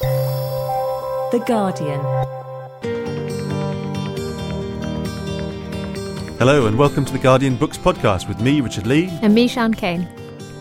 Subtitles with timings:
[0.00, 2.00] The Guardian.
[6.38, 9.08] Hello, and welcome to the Guardian Books Podcast with me, Richard Lea.
[9.22, 10.08] And me, Sian Cain.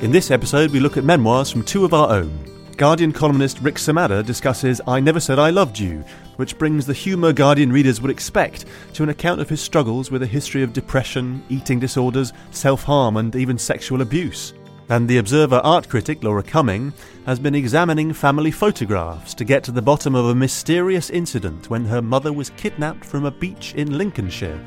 [0.02, 2.46] In this episode, we look at memoirs from two of our own.
[2.78, 6.04] Guardian columnist Rhik Samadder discusses I Never Said I Loved You,
[6.38, 10.23] which brings the humour Guardian readers would expect to an account of his struggles with
[10.23, 14.54] a history of depression, eating disorders, self harm, and even sexual abuse.
[14.92, 16.94] And the Observer art critic Laura Cumming
[17.28, 21.86] has been examining family photographs to get to the bottom of a mysterious incident when
[21.86, 24.59] her mother was kidnapped from a beach in Lincolnshire.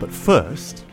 [0.00, 0.86] But first,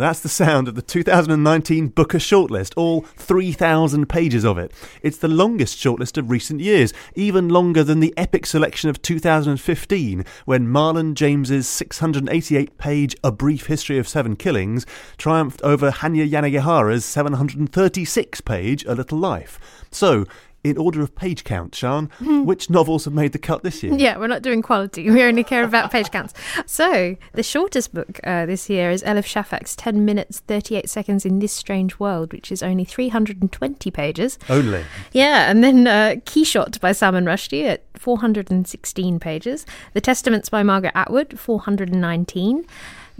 [0.00, 4.72] that's the sound of the 2019 Booker shortlist, all 3,000 pages of it.
[5.02, 10.24] It's the longest shortlist of recent years, even longer than the epic selection of 2015,
[10.46, 14.86] when Marlon James's 688 page A Brief History of Seven Killings
[15.18, 19.86] triumphed over Hanya Yanagihara's 736 page A Little Life.
[19.90, 20.24] So,
[20.62, 22.10] in order of page count, Sean,
[22.44, 23.94] which novels have made the cut this year?
[23.94, 25.08] Yeah, we're not doing quality.
[25.10, 26.34] We only care about page counts.
[26.66, 31.38] So, the shortest book uh, this year is Elif Shafak's 10 minutes, 38 seconds in
[31.38, 34.38] This Strange World, which is only 320 pages.
[34.48, 34.84] Only.
[35.12, 39.66] Yeah, and then uh, Quichotte by Salman Rushdie at 416 pages.
[39.94, 42.66] The Testaments by Margaret Atwood, 419.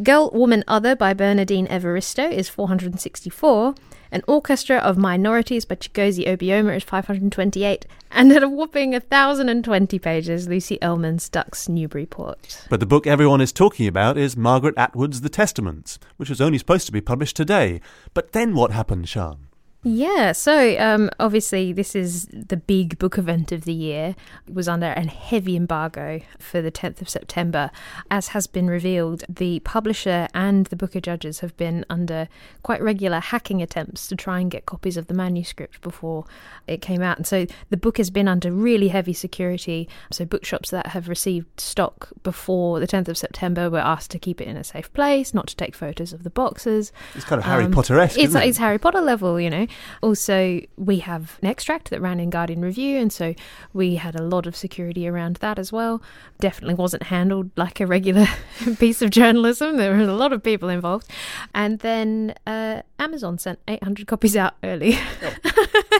[0.02, 3.74] Girl, Woman, Other by Bernardine Evaristo is 464.
[4.12, 7.86] An Orchestra of Minorities by Chigozie Obioma is 528.
[8.10, 12.66] And at a whopping 1,020 pages, Lucy Ellmann's Ducks Newburyport.
[12.70, 16.58] But the book everyone is talking about is Margaret Atwood's The Testaments, which was only
[16.58, 17.80] supposed to be published today.
[18.14, 19.49] But then what happened, Sean?
[19.82, 24.14] Yeah, so um, obviously this is the big book event of the year.
[24.46, 27.70] It was under a heavy embargo for the 10th of September.
[28.10, 32.28] As has been revealed, the publisher and the Booker judges have been under
[32.62, 36.26] quite regular hacking attempts to try and get copies of the manuscript before
[36.66, 37.16] it came out.
[37.16, 39.88] And so the book has been under really heavy security.
[40.12, 44.42] So bookshops that have received stock before the 10th of September were asked to keep
[44.42, 46.92] it in a safe place, not to take photos of the boxes.
[47.14, 48.18] It's kind of Harry Um, Potter esque.
[48.18, 48.44] It's, it?
[48.44, 49.66] it's Harry Potter level, you know.
[50.02, 53.34] Also, we have an extract that ran in Guardian Review, and so
[53.72, 56.02] we had a lot of security around that as well.
[56.40, 58.26] Definitely wasn't handled like a regular
[58.78, 59.76] piece of journalism.
[59.76, 61.08] There were a lot of people involved.
[61.54, 64.98] And then uh, Amazon sent 800 copies out early.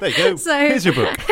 [0.01, 0.37] There you go.
[0.37, 1.17] So- Here's your book.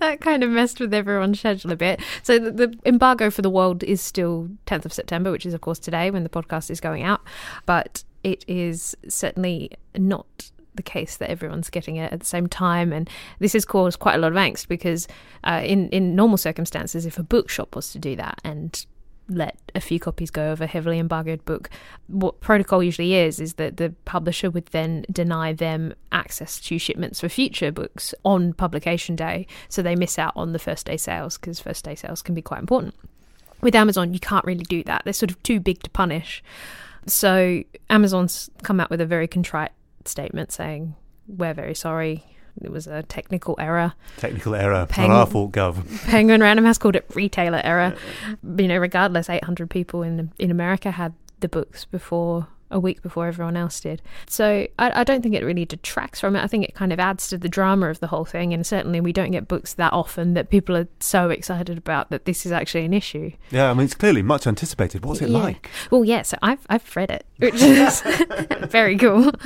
[0.00, 2.00] that kind of messed with everyone's schedule a bit.
[2.22, 5.60] So the, the embargo for the world is still 10th of September, which is of
[5.60, 7.20] course today when the podcast is going out,
[7.66, 12.92] but it is certainly not the case that everyone's getting it at the same time
[12.92, 15.06] and this has caused quite a lot of angst because
[15.44, 18.86] uh, in in normal circumstances if a bookshop was to do that and
[19.28, 21.70] let a few copies go of a heavily embargoed book.
[22.08, 27.20] What protocol usually is is that the publisher would then deny them access to shipments
[27.20, 31.38] for future books on publication day, so they miss out on the first day sales
[31.38, 32.94] because first day sales can be quite important.
[33.60, 35.02] With Amazon, you can't really do that.
[35.04, 36.42] They're sort of too big to punish.
[37.06, 39.72] So Amazon's come out with a very contrite
[40.08, 40.94] statement saying,
[41.26, 42.24] "We're very sorry.
[42.60, 44.86] It was a technical error." Technical error.
[44.88, 46.04] Peng- Not our fault, Gov.
[46.06, 47.94] Penguin Random House called it retailer error.
[48.58, 53.26] You know, regardless, 800 people in in America had the books before a week before
[53.26, 54.02] everyone else did.
[54.26, 56.42] So I, I don't think it really detracts from it.
[56.42, 58.52] I think it kind of adds to the drama of the whole thing.
[58.52, 62.24] And certainly, we don't get books that often that people are so excited about that
[62.24, 63.30] this is actually an issue.
[63.50, 65.04] Yeah, I mean, it's clearly much anticipated.
[65.04, 65.38] What's it Yeah.
[65.38, 65.70] like?
[65.90, 68.00] Well, yeah, so I've I've read it, which is
[68.68, 69.30] very cool.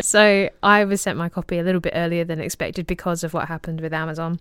[0.00, 3.48] So I was sent my copy a little bit earlier than expected because of what
[3.48, 4.38] happened with Amazon.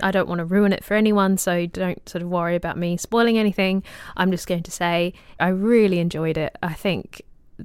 [0.00, 2.96] I don't want to ruin it for anyone, so don't sort of worry about me
[2.96, 3.82] spoiling anything.
[4.16, 6.56] I'm just going to say I really enjoyed it.
[6.62, 7.22] I think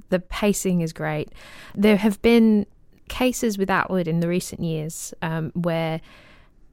[0.08, 1.30] the pacing is great.
[1.74, 2.66] There have been
[3.08, 6.00] cases with Atwood in the recent years um, where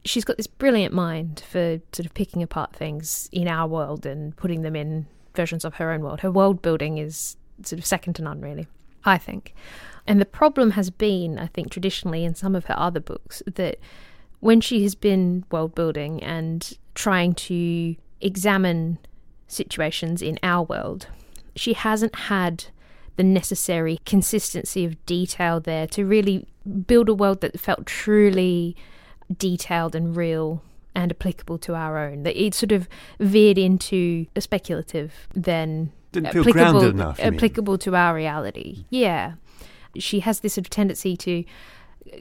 [0.05, 4.35] she's got this brilliant mind for sort of picking apart things in our world and
[4.35, 5.05] putting them in
[5.35, 6.21] versions of her own world.
[6.21, 8.67] Her world building is sort of second to none, really,
[9.05, 9.53] I think.
[10.07, 13.79] And the problem has been, I think, traditionally in some of her other books, that
[14.39, 18.97] when she has been world building and trying to examine
[19.47, 21.07] situations in our world,
[21.55, 22.65] she hasn't had
[23.19, 26.47] the necessary consistency of detail there to really
[26.87, 28.77] build a world that felt truly
[29.37, 30.63] detailed and real
[30.95, 32.23] and applicable to our own.
[32.23, 32.87] That it sort of
[33.19, 37.19] veered into a speculative then Didn't feel applicable grounded enough.
[37.19, 37.33] you mean?
[37.33, 38.85] applicable to our reality.
[38.89, 39.33] Yeah.
[39.97, 41.43] She has this sort of tendency to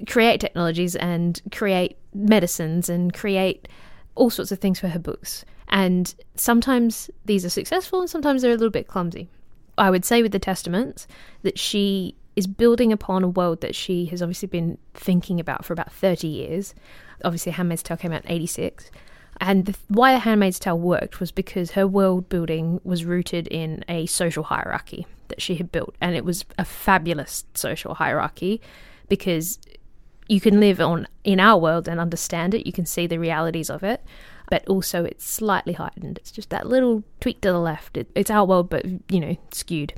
[0.09, 3.69] create technologies and create medicines and create
[4.17, 5.45] all sorts of things for her books.
[5.69, 9.29] And sometimes these are successful and sometimes they're a little bit clumsy.
[9.79, 11.07] I would say with the Testaments
[11.43, 15.73] that she is building upon a world that she has obviously been thinking about for
[15.73, 16.75] about 30 years.
[17.25, 18.91] Obviously, Handmaid's Tale came out in 86.
[19.41, 23.85] And the, why The Handmaid's Tale worked was because her world building was rooted in
[23.89, 25.95] a social hierarchy that she had built.
[26.01, 28.61] And it was a fabulous social hierarchy
[29.09, 29.59] because
[30.29, 32.67] you can live on in our world and understand it.
[32.67, 34.03] You can see the realities of it,
[34.51, 36.19] but also it's slightly heightened.
[36.19, 37.97] It's just that little tweak to the left.
[37.97, 39.95] It, it's our world, but you know, skewed.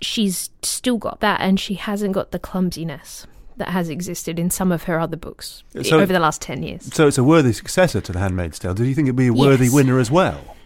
[0.00, 4.72] She's still got that, and she hasn't got the clumsiness that has existed in some
[4.72, 6.92] of her other books uh, So- over the last ten years.
[6.94, 8.74] So it's a worthy successor to The Handmaid's Tale.
[8.74, 9.74] Do you think it'd be a worthy Yes.
[9.74, 10.56] winner as well?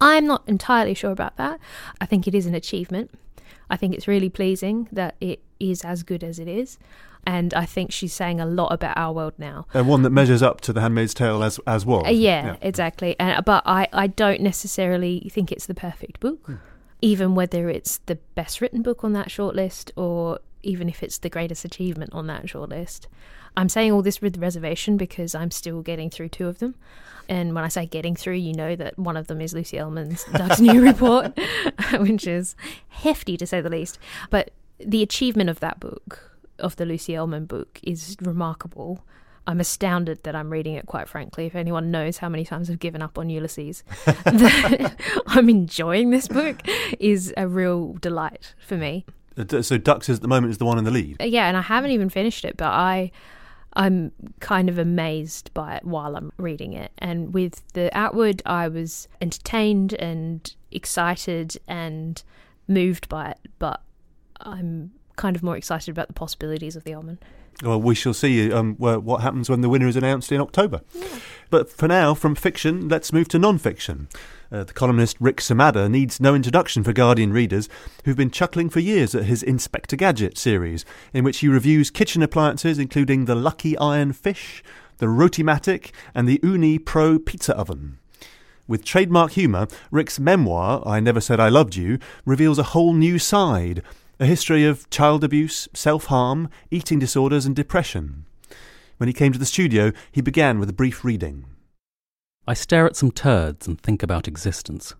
[0.00, 1.58] I'm not entirely sure about that.
[2.00, 3.10] I think it is an achievement.
[3.70, 6.78] I think it's really pleasing that it is as good as it is.
[7.26, 9.66] And I think she's saying a lot about our world now.
[9.74, 12.04] And one that measures up to The Handmaid's Tale as as was.
[12.06, 13.16] Uh, yeah, exactly.
[13.18, 16.48] And but I, I don't necessarily think it's the perfect book,
[17.02, 21.28] even whether it's the best written book on that shortlist or even if it's the
[21.28, 23.06] greatest achievement on that shortlist.
[23.56, 26.74] I'm saying all this with reservation because I'm still getting through two of them.
[27.28, 30.24] And when I say getting through, you know that one of them is Lucy Ellmann's
[30.32, 31.38] Ducks Newburyport,
[31.98, 32.54] which is
[32.88, 33.98] hefty to say the least.
[34.30, 39.04] But the achievement of that book, of the Lucy Ellmann book, is remarkable.
[39.48, 41.46] I'm astounded that I'm reading it, quite frankly.
[41.46, 43.84] If anyone knows how many times I've given up on Ulysses,
[45.26, 46.60] I'm enjoying this book
[46.98, 49.04] is a real delight for me.
[49.38, 51.20] Uh, So Ducks is at the moment is the one in the lead.
[51.20, 53.12] Uh, Yeah, and I haven't even finished it, but I
[53.74, 54.10] I'm
[54.40, 56.92] kind of amazed by it while I'm reading it.
[56.98, 62.22] And with the Atwood, I was entertained and excited and
[62.66, 63.82] moved by it, but
[64.40, 67.18] I'm kind of more excited about the possibilities of the Ellmann.
[67.62, 70.82] Well, we shall see um, what happens when the winner is announced in October.
[71.48, 74.08] But for now, from fiction, let's move to non-fiction.
[74.52, 77.68] Uh, the columnist Rhik Samadder needs no introduction for Guardian readers
[78.04, 80.84] who've been chuckling for years at his Inspector Gadget series,
[81.14, 84.62] in which he reviews kitchen appliances including the Lucky Iron Fish,
[84.98, 87.98] the Rotimatic, and the Ooni Pro Pizza Oven.
[88.68, 93.18] With trademark humour, Rhik's memoir, I Never Said I Loved You, reveals a whole new
[93.18, 93.82] side
[94.18, 98.24] a history of child abuse, self harm, eating disorders, and depression.
[98.96, 101.44] When he came to the studio, he began with a brief reading.
[102.48, 104.94] I stare at some turds and think about existence.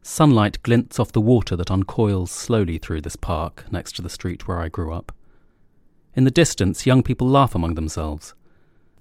[0.00, 4.48] Sunlight glints off the water that uncoils slowly through this park next to the street
[4.48, 5.12] where I grew up.
[6.14, 8.34] In the distance, young people laugh among themselves.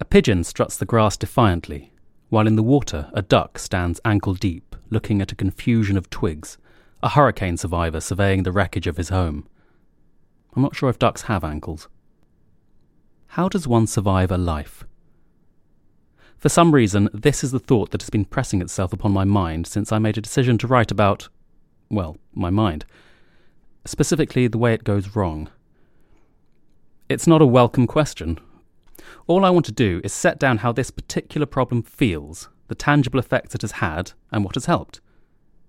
[0.02, 1.94] A pigeon struts the grass defiantly,
[2.30, 6.58] while in the water, a duck stands ankle deep, looking at a confusion of twigs,
[7.04, 9.48] a hurricane survivor surveying the wreckage of his home.
[10.56, 11.88] I'm not sure if ducks have ankles.
[13.28, 14.84] How does one survive a life?
[16.38, 19.68] For some reason, this is the thought that has been pressing itself upon my mind
[19.68, 21.30] since I made a decision to write about,
[21.90, 22.86] well, my mind.
[23.86, 25.50] Specifically, the way it goes wrong.
[27.10, 28.40] It's not a welcome question.
[29.28, 33.20] All I want to do is set down how this particular problem feels, the tangible
[33.20, 35.00] effects it has had, and what has helped.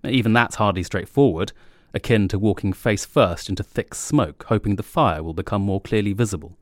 [0.05, 1.53] Even that's hardly straightforward,
[1.95, 6.13] akin to walking face first into thick smoke, hoping the fire will become more clearly
[6.13, 6.57] visible.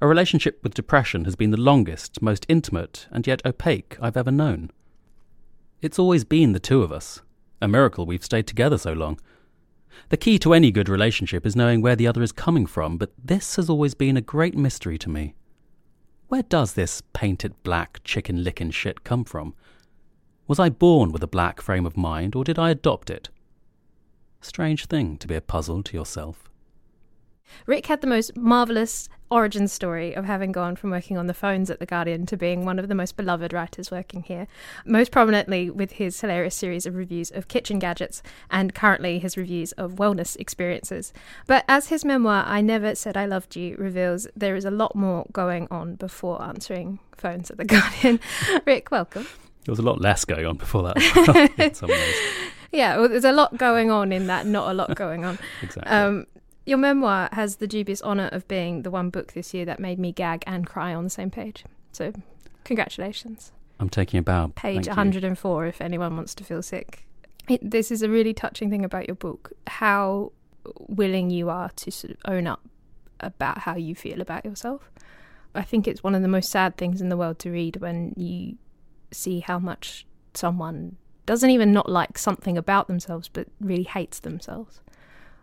[0.00, 4.30] A relationship with depression has been the longest, most intimate, and yet opaque I've ever
[4.30, 4.70] known.
[5.80, 7.22] It's always been the two of us.
[7.62, 9.18] A miracle we've stayed together so long.
[10.10, 13.12] The key to any good relationship is knowing where the other is coming from, but
[13.22, 15.34] this has always been a great mystery to me.
[16.28, 19.54] Where does this painted black chicken licking shit come from?
[20.48, 23.30] Was I born with a black frame of mind, or did I adopt it?
[24.40, 26.48] Strange thing to be a puzzle to yourself.
[27.66, 31.68] Rhik had the most marvelous origin story of having gone from working on the phones
[31.68, 34.46] at The Guardian to being one of the most beloved writers working here,
[34.84, 39.72] most prominently with his hilarious series of reviews of kitchen gadgets and currently his reviews
[39.72, 41.12] of wellness experiences.
[41.48, 44.94] But as his memoir, I Never Said I Loved You, reveals, there is a lot
[44.94, 48.18] more going on before answering phones at The Guardian.
[48.64, 49.26] Rhik, welcome.
[49.66, 52.16] There was a lot less going on before that in some ways.
[52.70, 55.38] Yeah, well, there's a lot going on in that, not a lot going on.
[55.60, 55.90] Exactly.
[55.90, 56.26] Um,
[56.66, 59.98] your memoir has the dubious honour of being the one book this year that made
[59.98, 61.64] me gag and cry on the same page.
[61.90, 62.12] So,
[62.64, 63.52] congratulations.
[63.80, 64.52] I'm taking a bow.
[64.54, 64.90] Page Thank you.
[64.90, 67.06] 104 if anyone wants to feel sick.
[67.48, 70.32] It, this is a really touching thing about your book how
[70.88, 72.60] willing you are to sort of own up
[73.20, 74.90] about how you feel about yourself.
[75.54, 78.12] I think it's one of the most sad things in the world to read when
[78.16, 78.58] you
[79.12, 84.80] see how much someone doesn't even not like something about themselves but really hates themselves.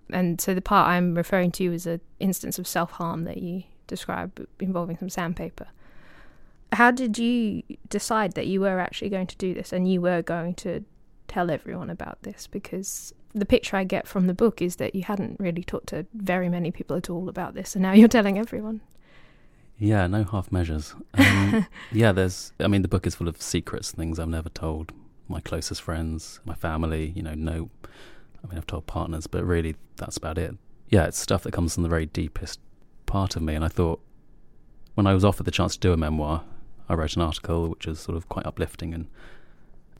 [0.09, 3.63] And so the part I'm referring to is an instance of self harm that you
[3.87, 5.67] describe involving some sandpaper.
[6.71, 10.21] How did you decide that you were actually going to do this and you were
[10.21, 10.83] going to
[11.27, 12.47] tell everyone about this?
[12.47, 16.05] Because the picture I get from the book is that you hadn't really talked to
[16.13, 18.81] very many people at all about this, and now you're telling everyone.
[19.77, 20.95] Yeah, no half measures.
[21.15, 22.53] Um, yeah, there's.
[22.59, 24.93] I mean, the book is full of secrets, things I've never told
[25.27, 27.11] my closest friends, my family.
[27.15, 27.69] You know, no.
[28.43, 30.55] I mean, I've told partners, but really, that's about it.
[30.89, 32.59] Yeah, it's stuff that comes from the very deepest
[33.05, 33.55] part of me.
[33.55, 34.01] And I thought,
[34.95, 36.43] when I was offered the chance to do a memoir,
[36.89, 39.07] I wrote an article which was sort of quite uplifting and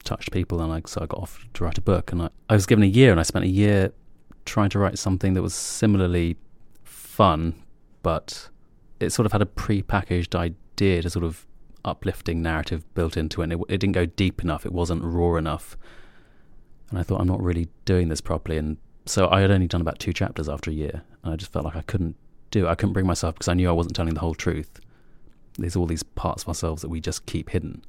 [0.04, 2.12] touched people, and I so I got off to write a book.
[2.12, 3.92] And I, I was given a year, and I spent a year
[4.44, 6.36] trying to write something that was similarly
[6.84, 7.54] fun,
[8.02, 8.50] but
[9.04, 11.46] it sort of had a pre-packaged idea, a sort of
[11.84, 13.44] uplifting narrative built into it.
[13.44, 14.64] And it, it didn't go deep enough.
[14.64, 15.76] It wasn't raw enough.
[16.90, 18.58] And I thought I'm not really doing this properly.
[18.58, 21.52] And so I had only done about two chapters after a year, and I just
[21.52, 22.16] felt like I couldn't
[22.50, 22.66] do.
[22.66, 22.70] It.
[22.70, 24.80] I couldn't bring myself because I knew I wasn't telling the whole truth.
[25.58, 27.84] There's all these parts of ourselves that we just keep hidden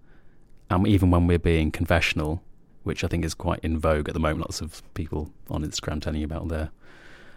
[0.69, 2.41] and even when we're being confessional,
[2.83, 6.01] which I think is quite in vogue at the moment, lots of people on Instagram
[6.01, 6.71] telling you about their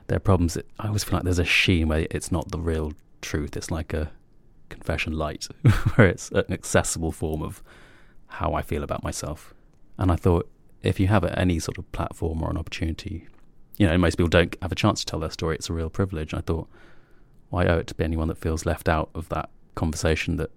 [0.06, 0.56] their problems.
[0.56, 3.56] It, I always feel like there's a sheen where it's not the real truth.
[3.56, 4.10] It's like a
[4.68, 5.48] confession light,
[5.94, 7.62] where it's an accessible form of
[8.26, 9.54] how I feel about myself.
[9.96, 10.48] And I thought
[10.82, 13.26] if you have any sort of platform or an opportunity,
[13.76, 15.56] you know, most people don't have a chance to tell their story.
[15.56, 16.34] It's a real privilege.
[16.34, 16.68] I thought,
[17.50, 20.50] why owe it to be anyone that feels left out of that conversation that,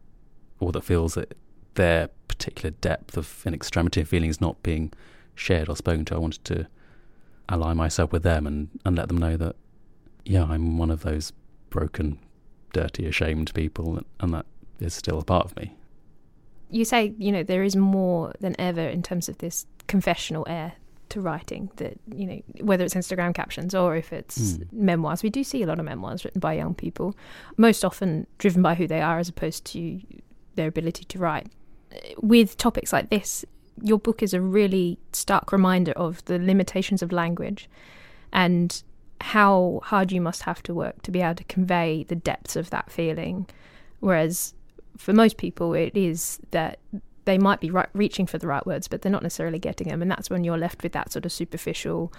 [0.59, 1.35] or that feels that
[1.75, 4.91] their particular depth of an extremity of feelings not being
[5.35, 6.15] shared or spoken to.
[6.15, 6.67] I wanted to
[7.49, 9.55] ally myself with them and, and let them know that,
[10.25, 11.31] yeah, I'm one of those
[11.69, 12.19] broken,
[12.73, 14.45] dirty, ashamed people, and that
[14.79, 15.75] is still a part of me.
[16.69, 20.73] You say, you know, there is more than ever in terms of this confessional air
[21.09, 24.71] to writing that you know whether it's instagram captions or if it's mm.
[24.71, 27.13] memoirs we do see a lot of memoirs written by young people
[27.57, 29.99] most often driven by who they are as opposed to
[30.55, 31.47] their ability to write
[32.17, 33.45] with topics like this,
[33.81, 37.69] your book is a really stark reminder of the limitations of language
[38.31, 38.83] and
[39.21, 42.69] how hard you must have to work to be able to convey the depths of
[42.69, 43.47] that feeling.
[43.99, 44.53] Whereas
[44.97, 46.79] for most people, it is that
[47.25, 50.01] they might be right, reaching for the right words, but they're not necessarily getting them.
[50.01, 52.11] And that's when you're left with that sort of superficial,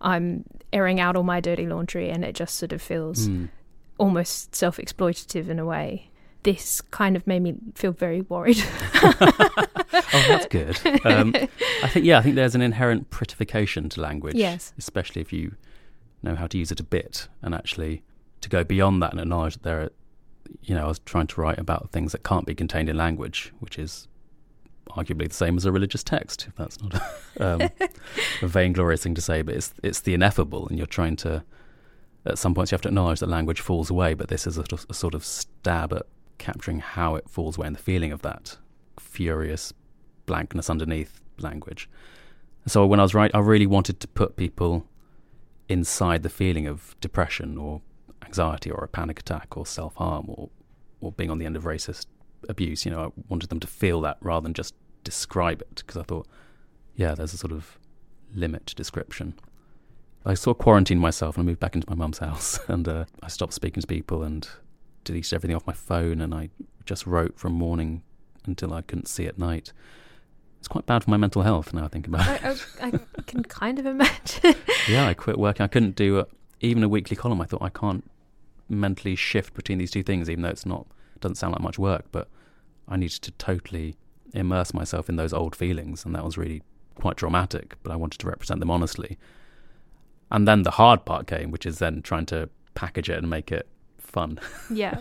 [0.00, 3.48] I'm airing out all my dirty laundry, and it just sort of feels mm.
[3.98, 6.10] almost self exploitative in a way
[6.42, 8.62] this kind of made me feel very worried.
[8.94, 9.66] oh,
[10.28, 10.78] that's good.
[11.04, 11.34] Um,
[11.82, 14.34] I think, yeah, I think there's an inherent prettification to language.
[14.34, 14.72] Yes.
[14.78, 15.54] Especially if you
[16.22, 18.02] know how to use it a bit and actually
[18.40, 19.90] to go beyond that and acknowledge that there are,
[20.62, 23.52] you know, I was trying to write about things that can't be contained in language,
[23.60, 24.08] which is
[24.90, 26.94] arguably the same as a religious text, if that's not
[27.40, 27.70] um,
[28.42, 31.44] a vainglorious thing to say, but it's, it's the ineffable and you're trying to,
[32.26, 34.64] at some points you have to acknowledge that language falls away, but this is a,
[34.88, 36.06] a sort of stab at
[36.38, 38.56] capturing how it falls away and the feeling of that
[38.98, 39.72] furious
[40.26, 41.88] blankness underneath language.
[42.66, 44.86] So when I was writing, I really wanted to put people
[45.70, 47.80] inside the feeling of depression or
[48.26, 50.50] anxiety or a panic attack or self harm or
[51.00, 52.06] or being on the end of racist
[52.48, 52.84] abuse.
[52.84, 54.74] You know, I wanted them to feel that rather than just
[55.04, 56.28] describe it because I thought,
[56.94, 57.78] yeah, there's a sort of
[58.34, 59.34] limit to description.
[60.26, 63.04] I sort of quarantined myself and I moved back into my mum's house and uh,
[63.22, 64.46] I stopped speaking to people and
[65.04, 66.50] deleted everything off my phone and I
[66.84, 68.02] just wrote from morning
[68.44, 69.72] until I couldn't see at night.
[70.60, 72.44] It's quite bad for my mental health now I think about it.
[72.44, 74.54] I, I, I can kind of imagine.
[74.88, 75.64] yeah, I quit working.
[75.64, 76.26] I couldn't do a,
[76.60, 77.40] even a weekly column.
[77.40, 78.08] I thought I can't
[78.68, 80.86] mentally shift between these two things, even though it's not
[81.20, 82.04] doesn't sound like much work.
[82.12, 82.28] But
[82.88, 83.96] I needed to totally
[84.32, 86.62] immerse myself in those old feelings, and that was really
[86.94, 87.74] quite dramatic.
[87.82, 89.18] But I wanted to represent them honestly.
[90.30, 93.50] And then the hard part came, which is then trying to package it and make
[93.50, 93.66] it
[93.98, 94.38] fun.
[94.70, 95.00] Yeah.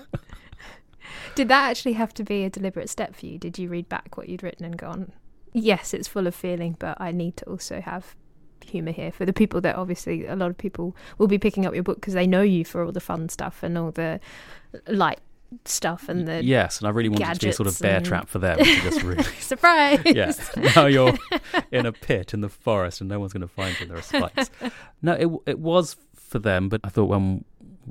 [1.35, 3.37] Did that actually have to be a deliberate step for you?
[3.37, 5.11] Did you read back what you'd written and gone,
[5.53, 8.15] yes, it's full of feeling, but I need to also have
[8.63, 11.73] humour here for the people that obviously a lot of people will be picking up
[11.73, 14.19] your book because they know you for all the fun stuff and all the
[14.87, 15.19] light
[15.65, 18.29] stuff and the yes and i really wanted to be a sort of bear trap
[18.29, 19.99] for them just really surprise!
[20.05, 21.17] Yes now you're
[21.71, 24.01] in a pit in the forest and no one's going to find you there are
[24.03, 24.51] spikes.
[25.01, 27.43] No it, it was for them but i thought when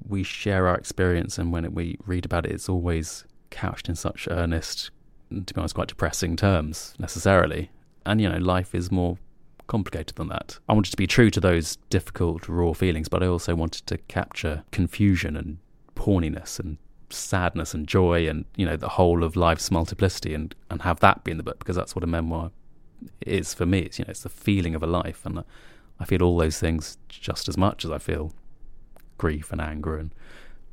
[0.06, 4.28] we share our experience, and when we read about it, it's always couched in such
[4.30, 4.90] earnest,
[5.30, 7.70] to be honest, quite depressing terms necessarily.
[8.06, 9.18] And you know, life is more
[9.66, 10.58] complicated than that.
[10.68, 13.99] I wanted to be true to those difficult, raw feelings, but I also wanted to
[13.99, 15.58] capture confusion and
[15.94, 16.78] porniness and
[17.11, 21.25] sadness and joy and, you know, the whole of life's multiplicity and, and have that
[21.25, 22.50] be in the book because that's what a memoir
[23.20, 23.80] is for me.
[23.80, 25.25] It's, you know, it's the feeling of a life.
[25.25, 25.44] And
[26.00, 28.32] I feel all those things just as much as I feel
[29.18, 30.14] grief and anger and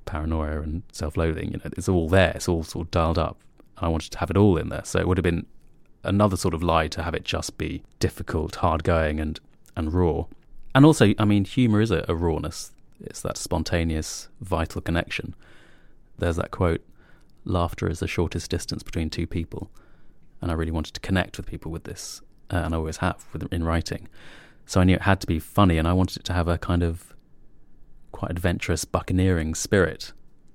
[0.06, 1.52] paranoia and self-loathing.
[1.52, 2.32] You know, it's all there.
[2.36, 3.38] It's all sort of dialed up.
[3.78, 4.86] I wanted to have it all in there.
[4.86, 5.46] So it would have been
[6.04, 9.40] another sort of lie to have it just be difficult, hard going, and
[9.76, 10.26] and raw.
[10.74, 12.72] And also, I mean, humour is a, a rawness.
[13.00, 15.36] It's that spontaneous, vital connection.
[16.18, 16.82] There's that quote:
[17.44, 19.70] "Laughter is the shortest distance between two people,"
[20.42, 23.26] and I really wanted to connect with people with this, uh, and I always have
[23.34, 24.08] with in writing.
[24.66, 26.58] So I knew it had to be funny, and I wanted it to have a
[26.58, 27.14] kind of
[28.12, 30.14] quite adventurous, buccaneering spirit,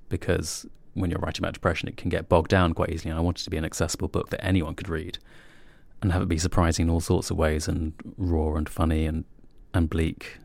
[0.08, 3.10] because when you're writing about depression, it can get bogged down quite easily.
[3.10, 5.18] And I wanted to be an accessible book that anyone could read
[6.02, 9.24] and have it be surprising in all sorts of ways and raw and funny and,
[9.74, 10.38] and bleak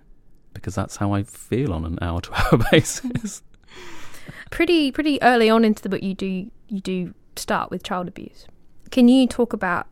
[0.53, 3.41] because that's how I feel on an hour to hour basis.
[4.49, 8.45] pretty pretty early on into the book you do you do start with child abuse.
[8.91, 9.87] Can you talk about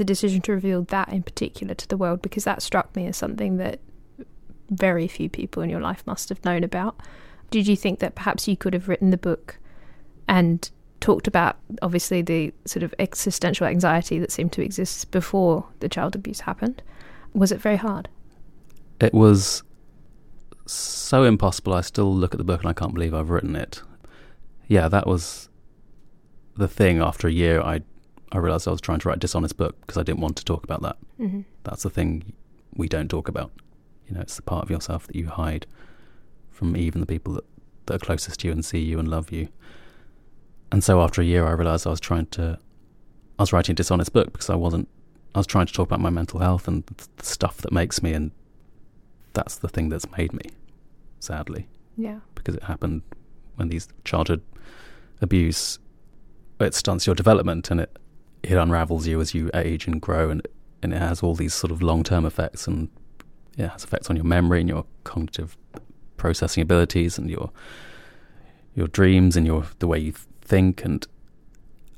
[0.00, 3.16] the decision to reveal that in particular to the world because that struck me as
[3.16, 3.80] something that
[4.70, 6.98] very few people in your life must have known about.
[7.50, 9.58] Did you think that perhaps you could have written the book
[10.30, 10.70] and
[11.00, 16.14] talked about obviously the sort of existential anxiety that seemed to exist before the child
[16.14, 16.80] abuse happened.
[17.34, 18.08] Was it very hard?
[19.00, 19.62] It was
[20.66, 21.74] so impossible.
[21.74, 23.82] I still look at the book and I can't believe I've written it.
[24.68, 25.48] Yeah, that was
[26.56, 27.00] the thing.
[27.00, 27.80] After a year, I
[28.30, 30.44] I realized I was trying to write a dishonest book because I didn't want to
[30.44, 30.96] talk about that.
[31.18, 31.40] Mm-hmm.
[31.64, 32.34] That's the thing
[32.76, 33.50] we don't talk about.
[34.06, 35.66] You know, it's the part of yourself that you hide
[36.52, 37.44] from even the people that,
[37.86, 39.48] that are closest to you and see you and love you.
[40.72, 42.58] And so after a year, I realized I was trying to,
[43.38, 44.88] I was writing a dishonest book because I wasn't,
[45.34, 48.12] I was trying to talk about my mental health and the stuff that makes me,
[48.12, 48.30] and
[49.32, 50.50] that's the thing that's made me,
[51.18, 51.68] sadly.
[51.96, 52.20] Yeah.
[52.34, 53.02] Because it happened
[53.56, 54.42] when these childhood
[55.20, 55.78] abuse,
[56.60, 57.98] it stunts your development and it,
[58.42, 60.46] it unravels you as you age and grow, and,
[60.82, 62.88] and it has all these sort of long term effects, and
[63.58, 65.56] it has effects on your memory and your cognitive
[66.16, 67.50] processing abilities and your
[68.74, 70.12] your dreams and your the way you
[70.50, 71.06] think and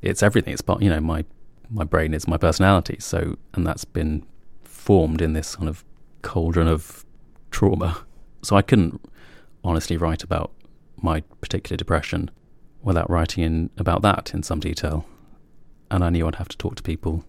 [0.01, 0.53] it's everything.
[0.53, 1.25] It's part, you know, my
[1.69, 2.97] my brain is my personality.
[2.99, 4.25] So, and that's been
[4.63, 5.83] formed in this kind of
[6.21, 7.05] cauldron of
[7.51, 7.97] trauma.
[8.45, 8.99] So I couldn't
[9.63, 10.51] honestly write about
[10.97, 12.29] my particular depression
[12.81, 15.05] without writing in about that in some detail.
[15.89, 17.23] And I knew I'd have to talk to people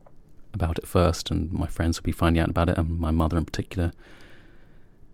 [0.53, 3.39] about it first, and my friends would be finding out about it, and my mother
[3.39, 3.93] in particular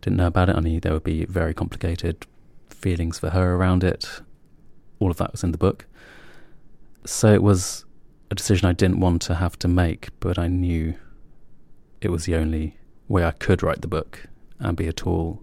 [0.01, 0.57] didn't know about it.
[0.57, 2.27] I knew there would be very complicated
[2.70, 4.23] feelings for her around it.
[5.00, 5.86] All of that was in the book.
[7.04, 7.84] So it was
[8.30, 10.94] a decision I didn't want to have to make, but I knew
[12.00, 15.42] it was the only way I could write the book and be at all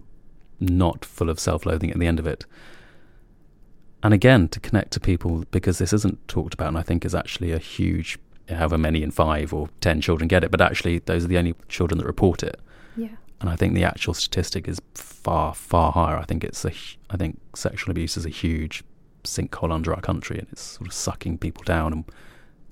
[0.60, 2.46] not full of self loathing at the end of it.
[4.02, 7.14] And again, to connect to people, because this isn't talked about, and I think is
[7.14, 8.18] actually a huge,
[8.48, 11.54] however many in five or ten children get it, but actually, those are the only
[11.68, 12.60] children that report it.
[12.96, 13.16] Yeah.
[13.40, 16.16] And I think the actual statistic is far, far higher.
[16.16, 16.72] I think it's a,
[17.10, 18.82] I think sexual abuse is a huge
[19.28, 22.04] sinkhole under our country, and it's sort of sucking people down, and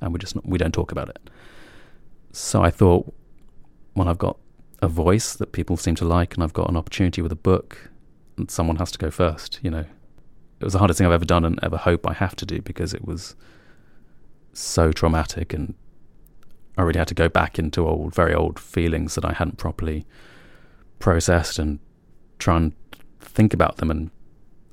[0.01, 1.31] and we just not, we don't talk about it.
[2.33, 3.13] So I thought,
[3.95, 4.39] when I've got
[4.83, 7.91] a voice that people seem to like, and I've got an opportunity with a book,
[8.37, 9.59] and someone has to go first.
[9.63, 9.87] You know,
[10.61, 12.61] it was the hardest thing I've ever done, and ever hope I have to do
[12.61, 13.35] because it was
[14.53, 15.75] so traumatic, and
[16.77, 20.07] I really had to go back into old, very old feelings that I hadn't properly
[20.99, 21.79] processed, and
[22.39, 22.73] try and
[23.21, 24.11] think about them and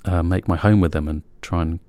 [0.05, 1.79] uh, make my home with them and try and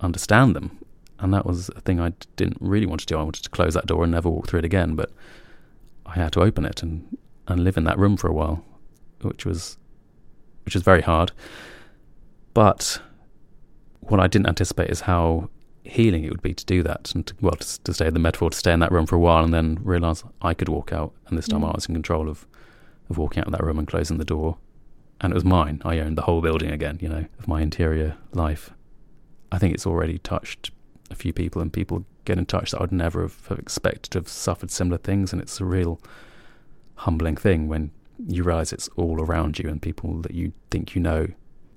[0.00, 0.78] understand them.
[1.18, 3.18] And that was a thing I didn't really want to do.
[3.18, 5.10] I wanted to close that door and never walk through it again, but
[6.06, 8.64] I had to open it and, and live in that room for a while,
[9.22, 9.76] which was
[10.64, 11.32] which was very hard.
[12.54, 13.00] But
[14.00, 15.48] what I didn't anticipate is how
[15.84, 18.20] healing it would be to do that and to, well to, to stay in the
[18.20, 20.92] metaphor to stay in that room for a while and then realize I could walk
[20.92, 21.70] out and this time Mm.
[21.70, 22.46] I was in control of
[23.08, 24.58] of walking out of that room and closing the door
[25.20, 25.82] and it was mine.
[25.84, 28.70] I owned the whole building again, you know, of my interior life.
[29.52, 30.70] I think it's already touched
[31.10, 34.12] a few people, and people get in touch that I would never have, have expected
[34.12, 35.32] to have suffered similar things.
[35.32, 36.00] And it's a real
[36.96, 37.90] humbling thing when
[38.26, 41.28] you realize it's all around you, and people that you think you know,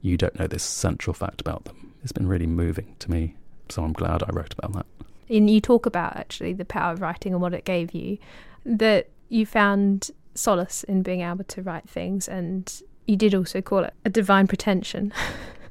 [0.02, 1.94] you don't know this central fact about them.
[2.04, 3.36] It's been really moving to me.
[3.70, 4.86] So I'm glad I wrote about that.
[5.30, 8.18] And you talk about actually the power of writing and what it gave you,
[8.66, 13.84] that you found solace in being able to write things, and you did also call
[13.84, 15.14] it a divine pretension.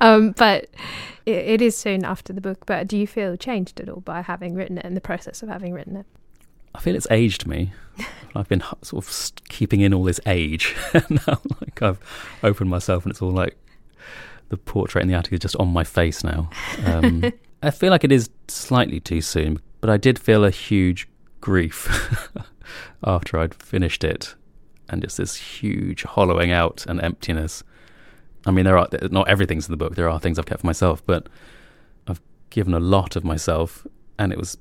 [0.00, 0.68] um, but
[1.26, 2.66] it, it is soon after the book.
[2.66, 5.48] But do you feel changed at all by having written it and the process of
[5.48, 6.06] having written it?
[6.74, 7.72] I feel it's aged me.
[8.34, 10.76] I've been sort of keeping in all this age.
[11.08, 11.98] now, like I've
[12.42, 13.56] opened myself, and it's all like
[14.48, 16.50] the portrait in the attic is just on my face now.
[16.84, 21.08] Um, I feel like it is slightly too soon, but I did feel a huge
[21.40, 22.22] grief
[23.04, 24.34] after I'd finished it,
[24.88, 27.64] and just this huge hollowing out and emptiness.
[28.48, 29.94] I mean, there are not everything's in the book.
[29.94, 31.28] There are things I've kept for myself, but
[32.06, 33.86] I've given a lot of myself,
[34.18, 34.56] and it was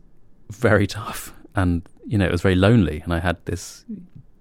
[0.51, 1.33] very tough.
[1.55, 3.85] And you know, it was very lonely, and I had this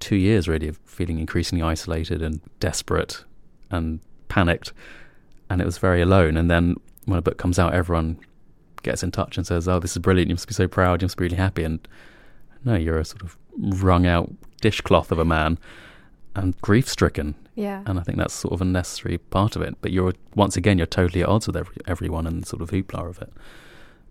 [0.00, 3.24] two years really of feeling increasingly isolated and desperate
[3.70, 4.72] and panicked,
[5.48, 6.37] and it was very alone.
[6.37, 8.18] And then when a book comes out, everyone
[8.82, 10.28] gets in touch and says, "Oh, this is brilliant!
[10.28, 11.02] You must be so proud.
[11.02, 11.87] You must be really happy." And
[12.64, 15.59] no, you're a sort of wrung out dishcloth of a man
[16.35, 17.35] and grief stricken.
[17.57, 17.83] Yeah.
[17.87, 19.77] And I think that's sort of a necessary part of it.
[19.81, 23.09] But you're once again you're totally at odds with every, everyone and sort of hoopla
[23.09, 23.33] of it.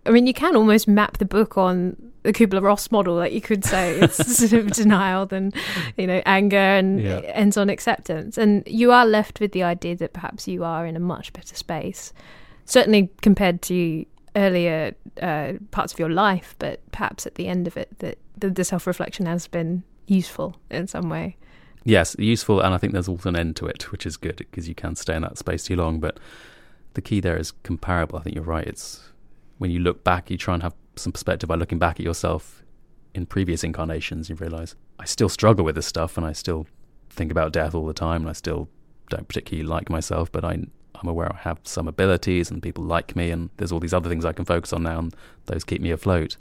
[0.05, 3.15] I mean, you can almost map the book on the Kubler Ross model.
[3.15, 5.53] Like you could say it's sort of denial, then
[5.95, 7.19] you know anger, and yeah.
[7.19, 8.37] ends on acceptance.
[8.37, 11.55] And you are left with the idea that perhaps you are in a much better
[11.55, 12.13] space,
[12.65, 14.05] certainly compared to
[14.35, 16.55] earlier uh, parts of your life.
[16.59, 20.55] But perhaps at the end of it, that the, the self reflection has been useful
[20.69, 21.37] in some way.
[21.87, 24.67] Yes, useful, and I think there's also an end to it, which is good because
[24.67, 25.99] you can stay in that space too long.
[25.99, 26.19] But
[26.95, 28.17] the key there is comparable.
[28.17, 28.65] I think you're right.
[28.65, 29.11] It's
[29.59, 32.63] when you look back, you try and have some perspective by looking back at yourself
[33.13, 34.29] in previous incarnations.
[34.29, 36.65] You realize I still struggle with this stuff, and I still
[37.11, 38.67] think about death all the time, and I still
[39.11, 40.31] don't particularly like myself.
[40.31, 40.53] But I,
[40.95, 44.09] I'm aware I have some abilities, and people like me, and there's all these other
[44.09, 46.35] things I can focus on now, and those keep me afloat.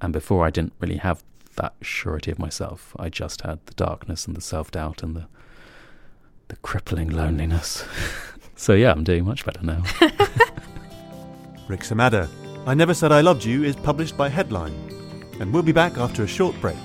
[0.00, 1.22] And before, I didn't really have
[1.58, 2.94] that surety of myself.
[2.98, 5.26] I just had the darkness and the self doubt and the
[6.46, 7.84] the crippling loneliness.
[8.56, 9.82] so yeah, I'm doing much better now.
[11.68, 12.28] Rhik Samadder,
[12.66, 14.72] I Never Said I Loved You is published by Headline,
[15.40, 16.78] and we'll be back after a short break.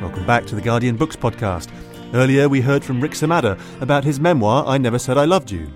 [0.00, 1.68] Welcome back to the Guardian Books podcast.
[2.14, 5.72] Earlier, we heard from Rhik Samadder about his memoir, I Never Said I Loved You.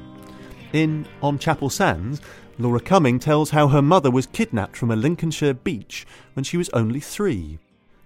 [0.75, 2.21] In On Chapel Sands,
[2.59, 6.69] Laura Cumming tells how her mother was kidnapped from a Lincolnshire beach when she was
[6.71, 7.59] only three.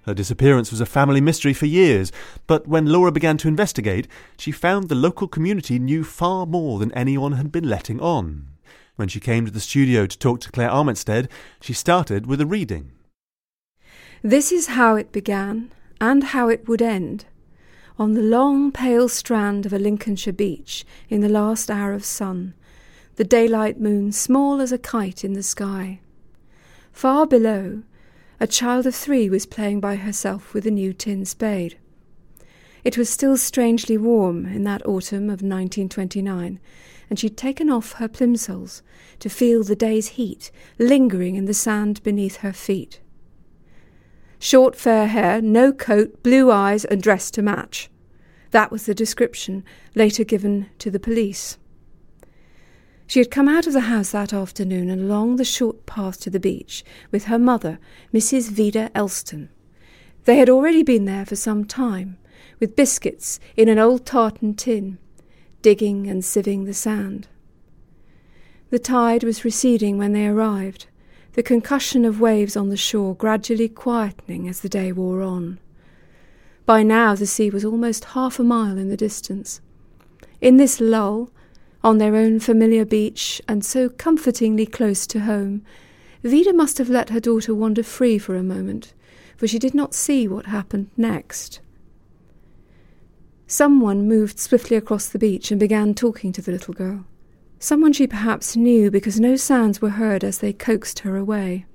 [0.03, 2.13] Her disappearance was a family mystery for years,
[2.47, 4.07] but when Laura began to investigate,
[4.39, 8.47] she found the local community knew far more than anyone had been letting on.
[8.95, 11.29] When she came to the studio to talk to Claire Armitstead,
[11.61, 12.93] she started with a reading.
[14.23, 17.25] This is how it began, and how it would end
[18.01, 22.55] on the long pale strand of a Lincolnshire beach in the last hour of sun,
[23.17, 26.01] the daylight moon small as a kite in the sky.
[26.93, 27.83] Far below,
[28.41, 31.77] a child of three was playing by herself with a new tin spade.
[32.85, 36.59] It was still strangely warm in that autumn of 1929,
[37.11, 38.81] and she'd taken off her plimsolls
[39.19, 43.01] to feel the day's heat lingering in the sand beneath her feet.
[44.43, 47.91] Short fair hair, no coat, blue eyes, and dressed to match.
[48.53, 49.63] That was the description
[49.95, 51.59] later given to the police.
[53.07, 56.31] She had come out of the house that afternoon and along the short path to
[56.31, 57.79] the beach with her mother,
[58.15, 58.51] Mrs.
[58.51, 59.51] Vida Elston.
[60.25, 62.17] They had already been there for some time,
[62.61, 64.97] with biscuits in an old tartan tin,
[65.61, 67.29] digging and sieving the sand.
[68.71, 70.87] The tide was receding when they arrived,
[71.41, 75.59] the concussion of waves on the shore gradually quietening as the day wore on.
[76.67, 79.63] By now the sea was almost half a mile in the distance.
[80.43, 81.31] In this lull,
[81.83, 85.63] on their own familiar beach, and so comfortingly close to home,
[86.23, 88.93] Vida must have let her daughter wander free for a moment,
[89.39, 91.61] for she did not see what happened next.
[93.47, 97.07] Someone moved swiftly across the beach and began talking to the little girl
[97.61, 101.67] someone she perhaps knew because no sounds were heard as they coaxed her away.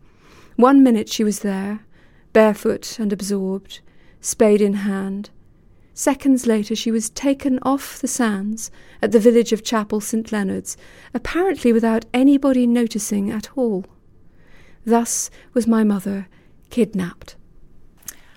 [0.58, 1.86] One minute she was there,
[2.34, 3.80] barefoot and absorbed,
[4.20, 5.30] spade in hand.
[5.94, 8.72] Seconds later she was taken off the sands
[9.02, 10.32] at the village of Chapel St.
[10.32, 10.76] Leonard's,
[11.14, 13.86] apparently without anybody noticing at all.
[14.86, 16.28] Thus was my mother
[16.70, 17.36] kidnapped.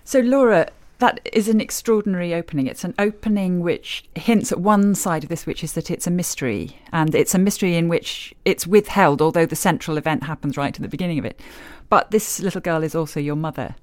[0.05, 2.67] So, Laura, that is an extraordinary opening.
[2.67, 6.11] It's an opening which hints at one side of this, which is that it's a
[6.11, 6.77] mystery.
[6.93, 10.83] And it's a mystery in which it's withheld, although the central event happens right at
[10.83, 11.41] the beginning of it.
[11.89, 13.77] But this little girl is also your mother.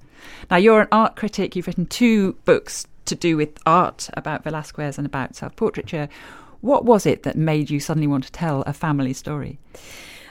[0.51, 1.55] Now, you're an art critic.
[1.55, 6.09] You've written two books to do with art about Velasquez and about self portraiture.
[6.61, 9.59] What was it that made you suddenly want to tell a family story?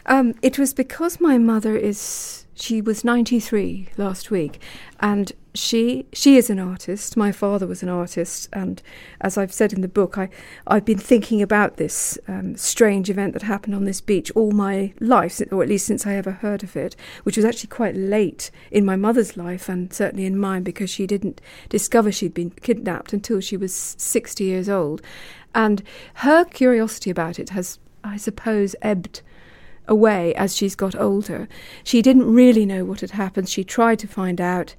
[0.06, 4.60] Um, it was because my mother is she was 93 last week
[5.00, 7.16] and she she is an artist.
[7.16, 8.82] My father was an artist and
[9.20, 10.28] as i've said in the book i
[10.66, 14.92] i've been thinking about this um, strange event that happened on this beach all my
[15.00, 18.50] life or at least since i ever heard of it which was actually quite late
[18.70, 23.12] in my mother's life and certainly in mine because she didn't discover she'd been kidnapped
[23.12, 25.02] until she was 60 years old.
[25.54, 25.82] And
[26.14, 29.22] her curiosity about it has i suppose ebbed
[29.86, 31.48] away as she's got older.
[31.82, 33.48] She didn't really know what had happened.
[33.48, 34.74] She tried to find out,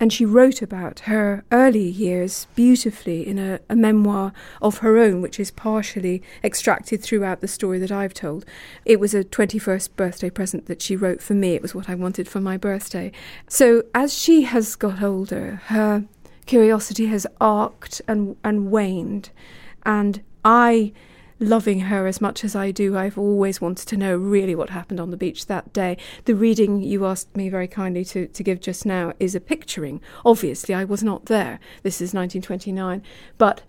[0.00, 5.22] and she wrote about her early years beautifully in a, a, memoir of her own,
[5.22, 8.44] which is partially extracted throughout the story that I've told.
[8.84, 11.54] It was a 21st birthday present that she wrote for me.
[11.54, 13.12] It was what I wanted for my birthday.
[13.48, 16.04] So as she has got older, her
[16.46, 19.30] curiosity has arced and, and waned,
[19.86, 20.92] and I
[21.38, 25.00] loving her as much as I do, I've always wanted to know really what happened
[25.00, 25.96] on the beach that day.
[26.24, 30.00] The reading you asked me very kindly to, to give just now is a picturing.
[30.24, 31.60] Obviously, I was not there.
[31.82, 33.02] This is 1929.
[33.38, 33.62] But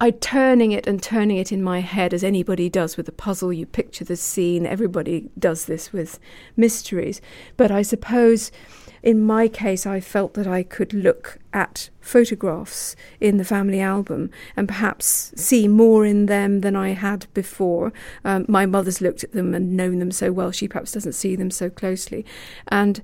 [0.00, 3.52] I turning it and turning it in my head as anybody does with a puzzle.
[3.52, 4.64] You picture the scene.
[4.64, 6.20] Everybody does this with
[6.56, 7.20] mysteries.
[7.56, 8.52] But I suppose
[9.02, 14.30] in my case, I felt that I could look at photographs in the family album
[14.56, 17.92] and perhaps see more in them than I had before.
[18.24, 21.36] Um, my mother's looked at them and known them so well, she perhaps doesn't see
[21.36, 22.24] them so closely.
[22.68, 23.02] And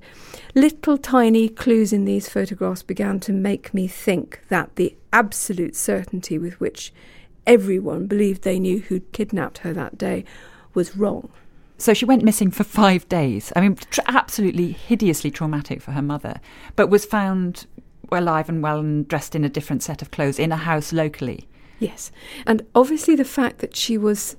[0.53, 6.37] little tiny clues in these photographs began to make me think that the absolute certainty
[6.37, 6.93] with which
[7.47, 10.25] everyone believed they knew who'd kidnapped her that day
[10.73, 11.29] was wrong.
[11.77, 13.51] So she went missing for five days.
[13.55, 16.39] I mean, absolutely hideously traumatic for her mother,
[16.75, 17.67] but was found
[18.11, 21.47] alive and well and dressed in a different set of clothes in a house locally.
[21.79, 22.11] Yes.
[22.47, 24.37] And obviously, the fact that she was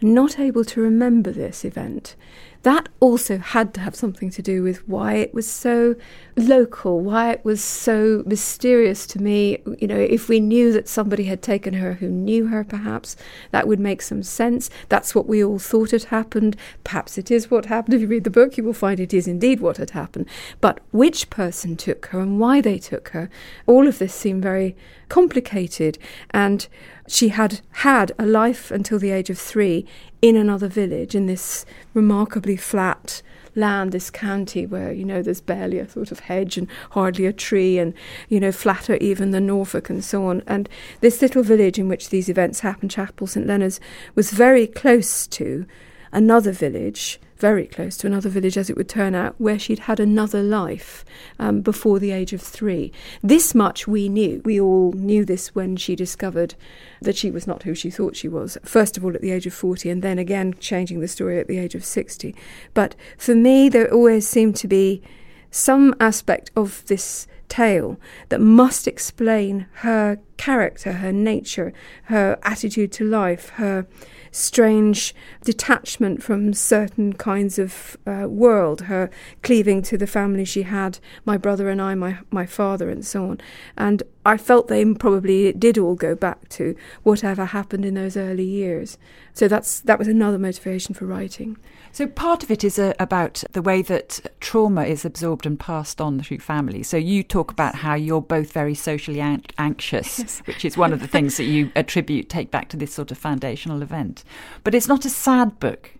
[0.00, 2.14] not able to remember this event
[2.62, 5.94] that also had to have something to do with why it was so
[6.36, 9.58] local, why it was so mysterious to me.
[9.78, 13.16] You know, if we knew that somebody had taken her who knew her, perhaps
[13.52, 14.70] that would make some sense.
[14.88, 16.56] That's what we all thought had happened.
[16.84, 17.94] Perhaps it is what happened.
[17.94, 20.26] If you read the book, you will find it is indeed what had happened.
[20.60, 23.30] But which person took her and why they took her,
[23.66, 24.76] all of this seemed very
[25.08, 25.98] complicated.
[26.30, 26.66] And
[27.06, 29.86] she had had a life until the age of three
[30.20, 33.22] in another village in this remarkably flat
[33.54, 37.32] land, this county where, you know, there's barely a sort of hedge and hardly a
[37.32, 37.92] tree and,
[38.28, 40.42] you know, flatter even than Norfolk and so on.
[40.46, 40.68] And
[41.00, 43.46] this little village in which these events happened, Chapel St.
[43.46, 43.80] Leonard's,
[44.14, 45.66] was very close to
[46.12, 50.00] another village very close to another village, as it would turn out, where she'd had
[50.00, 51.04] another life
[51.38, 52.92] um, before the age of three.
[53.22, 54.42] This much we knew.
[54.44, 56.54] We all knew this when she discovered
[57.00, 59.46] that she was not who she thought she was, first of all at the age
[59.46, 62.34] of 40, and then again changing the story at the age of 60.
[62.74, 65.02] But for me, there always seemed to be
[65.50, 71.72] some aspect of this tale that must explain her character, her nature,
[72.04, 73.86] her attitude to life, her
[74.30, 75.14] strange
[75.44, 79.10] detachment from certain kinds of uh, world, her
[79.42, 83.26] cleaving to the family she had, my brother and I, my, my father, and so
[83.26, 83.40] on.
[83.76, 88.44] And I felt they probably did all go back to whatever happened in those early
[88.44, 88.98] years.
[89.32, 91.56] So that's that was another motivation for writing.
[91.92, 96.00] So part of it is uh, about the way that trauma is absorbed and passed
[96.00, 96.82] on through family.
[96.82, 100.38] So you talk about how you're both very socially an- anxious, yes.
[100.46, 103.18] which is one of the things that you attribute take back to this sort of
[103.18, 104.24] foundational event.
[104.64, 105.92] But it's not a sad book.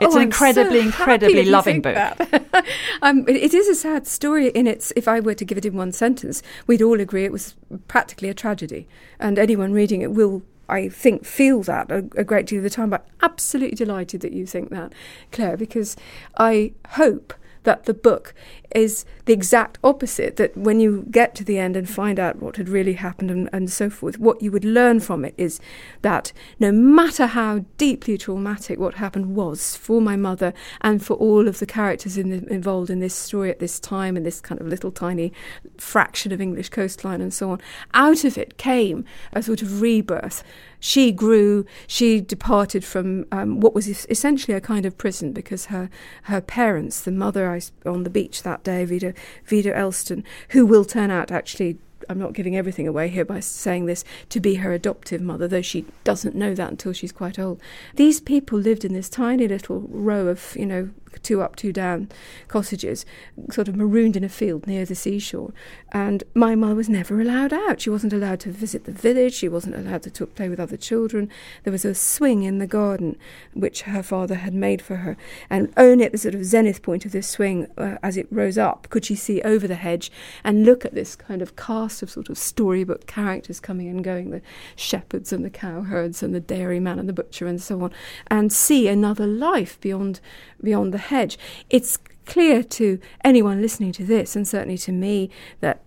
[0.00, 1.96] It's oh, an incredibly, so incredibly loving book.
[3.02, 4.92] um, it is a sad story in its.
[4.94, 7.54] If I were to give it in one sentence, we'd all agree it was
[7.88, 12.46] practically a tragedy, and anyone reading it will I think, feel that a, a, great
[12.46, 12.90] deal of the time.
[12.90, 14.92] But absolutely delighted that you think that,
[15.32, 15.96] Claire, because
[16.38, 18.34] I hope that the book
[18.74, 22.56] is the exact opposite that when you get to the end and find out what
[22.56, 25.60] had really happened and, and so forth, what you would learn from it is
[26.02, 31.48] that no matter how deeply traumatic what happened was for my mother and for all
[31.48, 34.60] of the characters in the, involved in this story at this time in this kind
[34.60, 35.32] of little tiny
[35.78, 37.60] fraction of English coastline and so on,
[37.94, 40.42] out of it came a sort of rebirth.
[40.82, 45.90] She grew, she departed from um, what was essentially a kind of prison because her,
[46.22, 51.10] her parents, the mother on the beach that day, Vida, Vida Elston, who will turn
[51.10, 51.78] out actually
[52.10, 55.62] I'm not giving everything away here by saying this, to be her adoptive mother, though
[55.62, 57.60] she doesn't know that until she's quite old.
[57.94, 60.90] These people lived in this tiny little row of, you know,
[61.22, 62.08] two up, two down
[62.48, 63.04] cottages,
[63.50, 65.52] sort of marooned in a field near the seashore.
[65.92, 67.80] And my mother was never allowed out.
[67.80, 69.34] She wasn't allowed to visit the village.
[69.34, 71.28] She wasn't allowed to talk, play with other children.
[71.64, 73.16] There was a swing in the garden
[73.54, 75.16] which her father had made for her,
[75.48, 78.58] and only at the sort of zenith point of this swing, uh, as it rose
[78.58, 80.10] up, could she see over the hedge
[80.44, 81.56] and look at this kind of
[82.02, 84.42] of sort of storybook characters coming and going, the
[84.76, 87.92] shepherds and the cowherds and the dairyman and the butcher and so on,
[88.28, 90.20] and see another life beyond
[90.62, 91.38] beyond the hedge.
[91.68, 95.82] It's clear to anyone listening to this, and certainly to me, that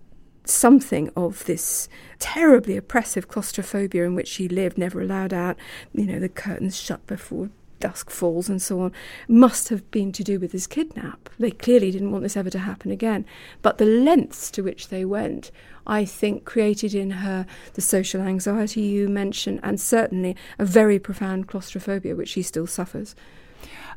[0.45, 1.87] something of this
[2.19, 5.57] terribly oppressive claustrophobia in which she lived, never allowed out,
[5.93, 7.49] you know, the curtains shut before
[7.79, 8.93] dusk falls and so on,
[9.27, 11.29] must have been to do with this kidnap.
[11.37, 13.25] They clearly didn't want this ever to happen again.
[13.61, 15.51] But the lengths to which they went,
[15.85, 21.47] I think, created in her the social anxiety you mentioned, and certainly a very profound
[21.47, 23.15] claustrophobia, which she still suffers.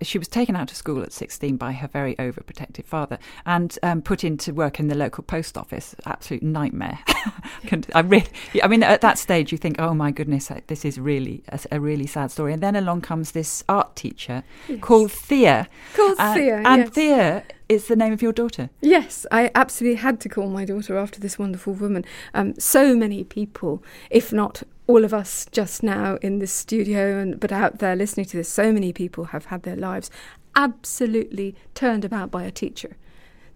[0.03, 4.03] She was taken out of school at 16 by her very overprotective father and um,
[4.03, 5.95] put into work in the local post office.
[6.05, 6.99] Absolute nightmare.
[7.95, 8.29] I really,
[8.63, 11.81] I mean, at that stage, you think, oh my goodness, this is really a, a
[11.81, 12.53] really sad story.
[12.53, 14.81] And then along comes this art teacher yes.
[14.81, 15.69] called Thea.
[15.95, 16.91] Called uh, Thea, And yes.
[16.91, 18.71] Thea is the name of your daughter.
[18.81, 22.05] Yes, I absolutely had to call my daughter after this wonderful woman.
[22.35, 27.41] Um, so many people, if not all of us just now in this studio and
[27.41, 30.11] but out there listening to this, so many people have had their lives
[30.55, 32.97] absolutely turned about by a teacher.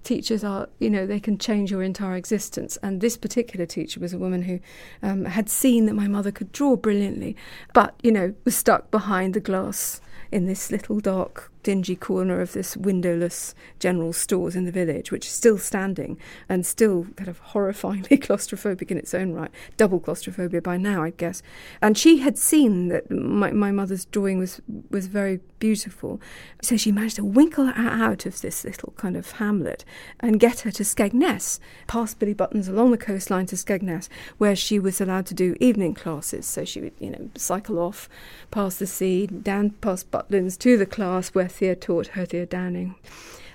[0.03, 2.79] Teachers are, you know, they can change your entire existence.
[2.83, 4.61] And this particular teacher was a woman who
[5.03, 7.37] um, had seen that my mother could draw brilliantly,
[7.75, 10.01] but, you know, was stuck behind the glass
[10.33, 15.27] in this little dark dingy corner of this windowless general stores in the village, which
[15.27, 16.19] is still standing
[16.49, 21.11] and still kind of horrifyingly claustrophobic in its own right, double claustrophobia by now, I
[21.11, 21.43] guess.
[21.83, 26.21] And she had seen that my, my mother's drawing was was very beautiful,
[26.63, 29.85] so she managed to winkle her out of this little kind of hamlet
[30.19, 34.79] and get her to Skegness, past Billy Butlin's along the coastline to Skegness, where she
[34.79, 36.47] was allowed to do evening classes.
[36.47, 38.09] So she would, you know, cycle off
[38.51, 42.95] past the sea, down past Butlins to the class where Thea taught her Thea Downing.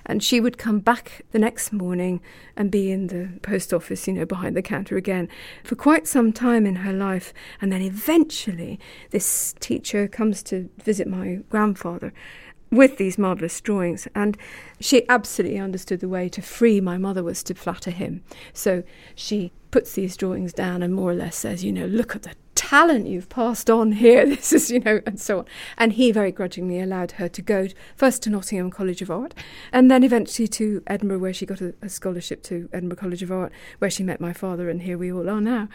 [0.08, 2.20] And she would come back the next morning
[2.56, 5.28] and be in the post office, you know, behind the counter again
[5.64, 7.34] for quite some time in her life.
[7.60, 8.78] And then eventually,
[9.10, 12.12] this teacher comes to visit my grandfather
[12.70, 14.06] with these marvellous drawings.
[14.14, 14.36] And
[14.80, 18.22] she absolutely understood the way to free my mother was to flatter him.
[18.52, 18.84] So
[19.16, 22.32] she puts these drawings down and more or less says, you know, look at the
[22.68, 24.26] talent you've passed on here.
[24.36, 25.44] This is, you know, and so on.
[25.78, 29.34] And he very grudgingly allowed her to go first to Nottingham College of Art
[29.72, 33.30] and then eventually to Edinburgh, where she got a, a scholarship to Edinburgh College of
[33.30, 35.68] Art, where she met my father, and here we all are now.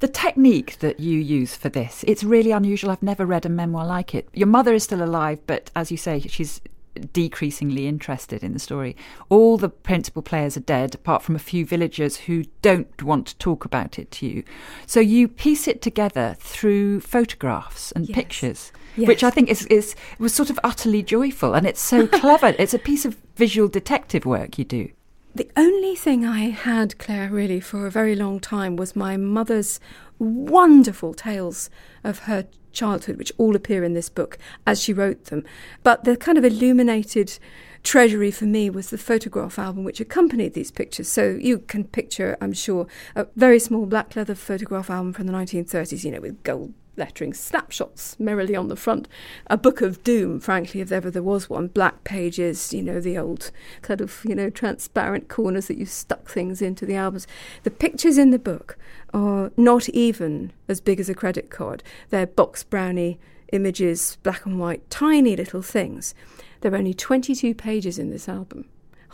[0.00, 2.90] The technique that you use for this, it's really unusual.
[2.90, 4.28] I've never read a memoir like it.
[4.34, 6.60] Your mother is still alive, but as you say, she's
[6.98, 8.96] decreasingly interested in the story.
[9.28, 13.36] All the principal players are dead, apart from a few villagers who don't want to
[13.36, 14.44] talk about it to you.
[14.86, 18.14] So you piece it together through photographs and yes.
[18.14, 19.08] pictures, yes.
[19.08, 22.54] which I think is, is was sort of utterly joyful, and it's so clever.
[22.58, 24.90] It's a piece of visual detective work you do.
[25.34, 29.78] The only thing I had, Claire, really for a very long time was my mother's
[30.18, 31.70] wonderful tales
[32.04, 35.44] of her childhood, which all appear in this book as she wrote them.
[35.82, 37.38] But the kind of illuminated
[37.82, 41.08] treasury for me was the photograph album which accompanied these pictures.
[41.08, 45.32] So you can picture, I'm sure, a very small black leather photograph album from the
[45.32, 49.08] 1930s, you know, with gold lettering, snapshots merrily on the front,
[49.46, 53.16] a book of doom, frankly, if ever there was one, black pages, you know, the
[53.16, 53.50] old
[53.82, 57.26] kind of, you know, transparent corners that you stuck things into the albums.
[57.62, 58.76] The pictures in the book
[59.14, 61.82] are not even as big as a credit card.
[62.10, 63.18] They're box brownie
[63.52, 66.14] images, black and white, tiny little things.
[66.60, 68.68] There are only 22 pages in this album.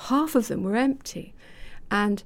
[0.08, 1.34] Half of them were empty.
[1.90, 2.24] And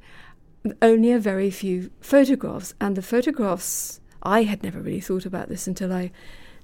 [0.81, 2.75] only a very few photographs.
[2.81, 6.11] And the photographs I had never really thought about this until I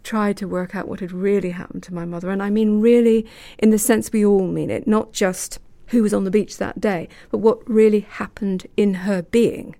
[0.03, 2.31] tried to work out what had really happened to my mother.
[2.31, 3.27] And I mean, really,
[3.59, 6.81] in the sense we all mean it, not just who was on the beach that
[6.81, 9.77] day, but what really happened in her being.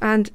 [0.00, 0.30] And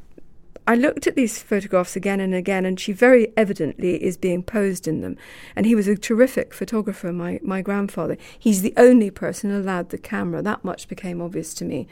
[0.65, 4.87] I looked at these photographs again and again, and she very evidently is being posed
[4.87, 5.17] in them.
[5.55, 8.17] And he was a terrific photographer, my, my grandfather.
[8.37, 10.41] He's the only person allowed the camera.
[10.41, 11.87] That much became obvious to me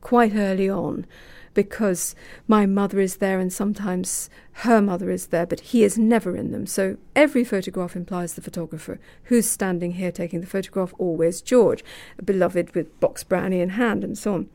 [0.00, 1.06] quite early on
[1.54, 2.14] because
[2.46, 6.52] my mother is there and sometimes her mother is there, but he is never in
[6.52, 6.66] them.
[6.66, 9.00] So every photograph implies the photographer.
[9.24, 10.94] Who's standing here taking the photograph?
[10.98, 11.84] Always George,
[12.24, 14.48] beloved with box brownie in hand, and so on.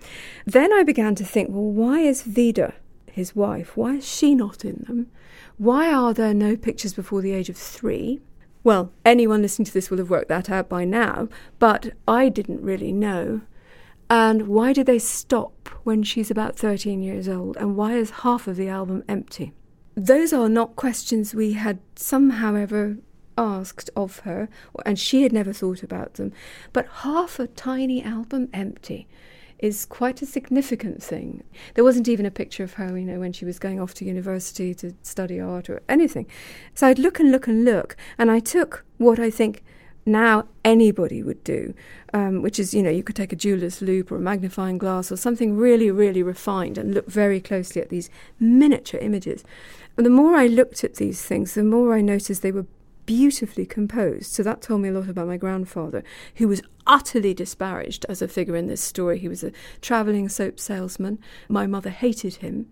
[0.45, 2.73] Then I began to think, well, why is Vida
[3.15, 5.07] his wife, why is she not in them?
[5.57, 8.19] Why are there no pictures before the age of three?
[8.61, 12.61] Well, anyone listening to this will have worked that out by now, but I didn't
[12.61, 13.41] really know.
[14.09, 17.57] And why did they stop when she's about 13 years old?
[17.57, 19.53] And why is half of the album empty?
[19.95, 22.97] Those are not questions we had somehow ever
[23.37, 24.47] asked of her,
[24.85, 26.33] and she had never thought about them.
[26.73, 29.07] But half a tiny album empty
[29.59, 31.43] is quite a significant thing.
[31.73, 34.05] There wasn't even a picture of her, you know, when she was going off to
[34.05, 36.27] university to study art or anything.
[36.73, 39.63] So I'd look and look and look, and I took what I think
[40.05, 41.73] now anybody would do,
[42.13, 45.11] um, which is, you know, you could take a jeweler's loupe or a magnifying glass
[45.11, 49.43] or something really, really refined and look very closely at these miniature images.
[49.97, 52.67] And the more I looked at these things, the more I noticed they were
[53.05, 54.31] beautifully composed.
[54.31, 56.03] So that told me a lot about my grandfather,
[56.35, 59.19] who was utterly disparaged as a figure in this story.
[59.19, 59.51] He was a
[59.81, 61.19] travelling soap salesman.
[61.49, 62.67] My mother hated him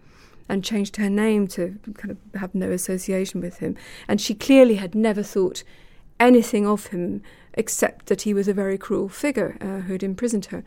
[0.49, 3.75] and changed her name to kind of have no association with him.
[4.07, 5.63] And she clearly had never thought
[6.19, 7.21] anything of him
[7.53, 10.63] except that he was a very cruel figure uh, who had imprisoned her.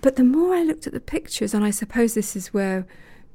[0.00, 2.86] But the more I looked at the pictures, and I suppose this is where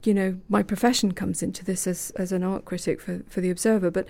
[0.03, 3.49] you know my profession comes into this as as an art critic for for the
[3.49, 4.07] Observer, but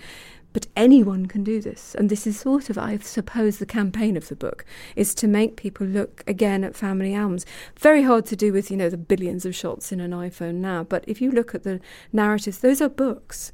[0.54, 1.96] but anyone can do this.
[1.96, 4.66] And this is sort of, I suppose, the campaign of the book
[4.96, 7.46] is to make people look again at family albums.
[7.80, 10.84] Very hard to do with, you know, the billions of shots in an iPhone now.
[10.84, 11.80] But if you look at the
[12.12, 13.54] narratives, those are books.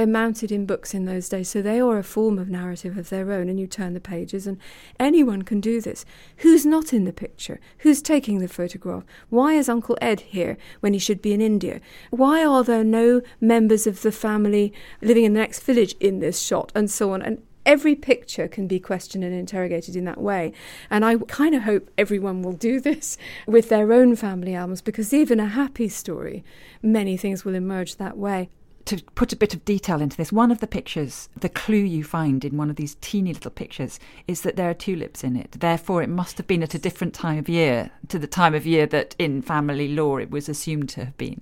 [0.00, 3.10] They're mounted in books in those days, so they are a form of narrative of
[3.10, 4.56] their own, and you turn the pages, and
[4.98, 6.06] anyone can do this.
[6.38, 7.60] Who's not in the picture?
[7.80, 9.04] Who's taking the photograph?
[9.28, 11.82] Why is Uncle Ed here when he should be in India?
[12.08, 14.72] Why are there no members of the family
[15.02, 17.20] living in the next village in this shot, and so on?
[17.20, 20.54] And every picture can be questioned and interrogated in that way.
[20.88, 25.12] And I kind of hope everyone will do this with their own family albums because
[25.12, 26.42] even a happy story,
[26.80, 28.48] many things will emerge that way
[28.86, 32.02] to put a bit of detail into this, one of the pictures, the clue you
[32.02, 35.52] find in one of these teeny little pictures is that there are tulips in it.
[35.52, 38.66] Therefore, it must have been at a different time of year to the time of
[38.66, 41.40] year that in family law it was assumed to have been.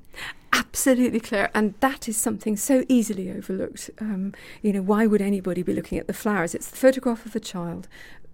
[0.53, 3.91] Absolutely, Claire, and that is something so easily overlooked.
[4.01, 4.33] Um,
[4.63, 6.55] you know, why would anybody be looking at the flowers?
[6.55, 7.87] It's the photograph of a child.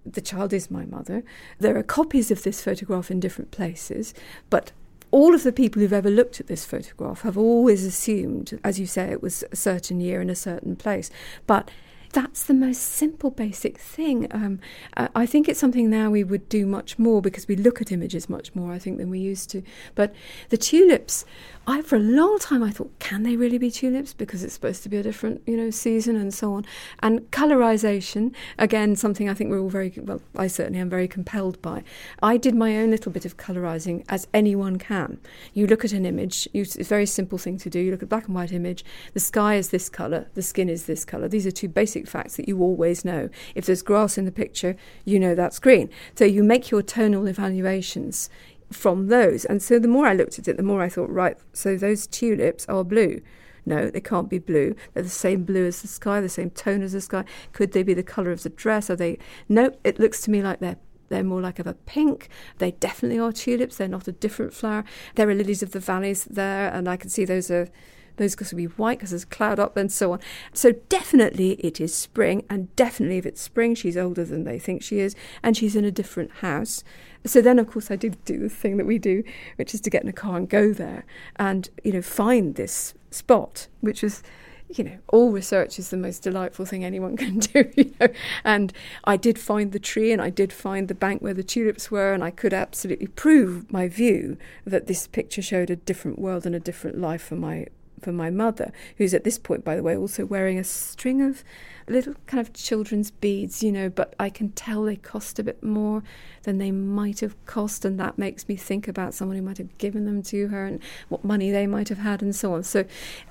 [0.06, 1.24] The child is my mother.
[1.58, 4.14] There are copies of this photograph in different places,
[4.50, 4.72] but
[5.14, 8.86] all of the people who've ever looked at this photograph have always assumed, as you
[8.86, 11.08] say, it was a certain year in a certain place.
[11.46, 11.70] But
[12.10, 14.26] that's the most simple, basic thing.
[14.32, 14.58] Um,
[14.96, 18.28] I think it's something now we would do much more because we look at images
[18.28, 19.62] much more, I think, than we used to.
[19.94, 20.12] But
[20.48, 21.24] the tulips,
[21.66, 24.12] I for a long time I thought, can they really be tulips?
[24.12, 26.66] Because it's supposed to be a different, you know, season and so on.
[27.00, 30.20] And colorization, again, something I think we're all very well.
[30.36, 31.82] I certainly am very compelled by.
[32.22, 35.18] I did my own little bit of colorizing, as anyone can.
[35.54, 37.78] You look at an image; you, it's a very simple thing to do.
[37.78, 38.84] You look at a black and white image.
[39.14, 40.26] The sky is this color.
[40.34, 41.28] The skin is this color.
[41.28, 43.28] These are two basic basic facts that you always know.
[43.54, 45.90] If there's grass in the picture, you know that's green.
[46.16, 48.28] So you make your tonal evaluations
[48.72, 49.44] from those.
[49.44, 52.06] And so the more I looked at it, the more I thought, right, so those
[52.06, 53.20] tulips are blue.
[53.66, 54.74] No, they can't be blue.
[54.92, 57.24] They're the same blue as the sky, the same tone as the sky.
[57.52, 58.90] Could they be the colour of the dress?
[58.90, 59.18] Are they?
[59.48, 60.76] No, it looks to me like they're
[61.08, 62.28] they're more like of a pink.
[62.58, 63.76] They definitely are tulips.
[63.76, 64.84] They're not a different flower.
[65.14, 67.68] There are lilies of the valleys there, and I can see those are
[68.16, 70.20] those going to be white because there's cloud up and so on.
[70.52, 74.82] So definitely it is spring, and definitely if it's spring, she's older than they think
[74.82, 76.84] she is, and she's in a different house.
[77.26, 79.24] So then, of course, I did do the thing that we do,
[79.56, 81.06] which is to get in a car and go there
[81.36, 84.22] and you know find this spot, which was
[84.68, 88.08] you know, all research is the most delightful thing anyone can do, you know.
[88.44, 88.72] And
[89.04, 92.12] I did find the tree and I did find the bank where the tulips were,
[92.12, 96.54] and I could absolutely prove my view that this picture showed a different world and
[96.54, 97.66] a different life for my
[98.04, 101.42] for my mother, who's at this point, by the way, also wearing a string of
[101.86, 105.62] little kind of children's beads, you know, but I can tell they cost a bit
[105.62, 106.02] more
[106.44, 109.76] than they might have cost, and that makes me think about someone who might have
[109.78, 112.62] given them to her and what money they might have had and so on.
[112.62, 112.84] So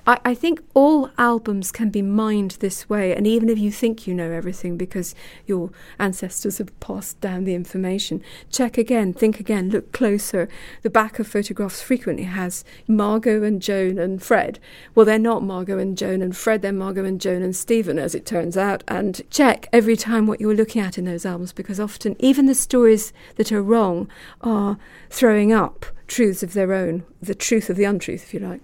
[0.06, 4.06] I, I think all albums can be mined this way, and even if you think
[4.06, 5.14] you know everything because
[5.46, 10.48] your ancestors have passed down the information, check again, think again, look closer.
[10.82, 14.58] The back of photographs frequently has Margot and Joan and Fred.
[14.94, 18.14] Well, they're not Margot and Joan and Fred, they're Margot and Joan and Stephen, as
[18.14, 21.80] it turns out, and check every time what you're looking at in those albums because
[21.80, 24.08] often even the stories that are wrong
[24.42, 24.78] are
[25.10, 28.60] throwing up truths of their own, the truth of the untruth, if you like.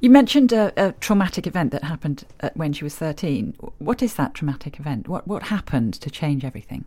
[0.00, 3.54] You mentioned a, a traumatic event that happened uh, when she was 13.
[3.78, 5.08] What is that traumatic event?
[5.08, 6.84] What, what happened to change everything?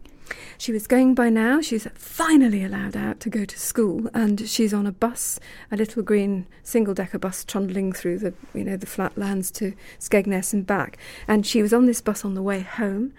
[0.58, 1.60] She was going by now.
[1.60, 6.04] She's finally allowed out to go to school, and she's on a bus, a little
[6.04, 10.98] green single-decker bus, trundling through the, you know, the flat lands to Skegness and back.
[11.28, 13.12] And she was on this bus on the way home,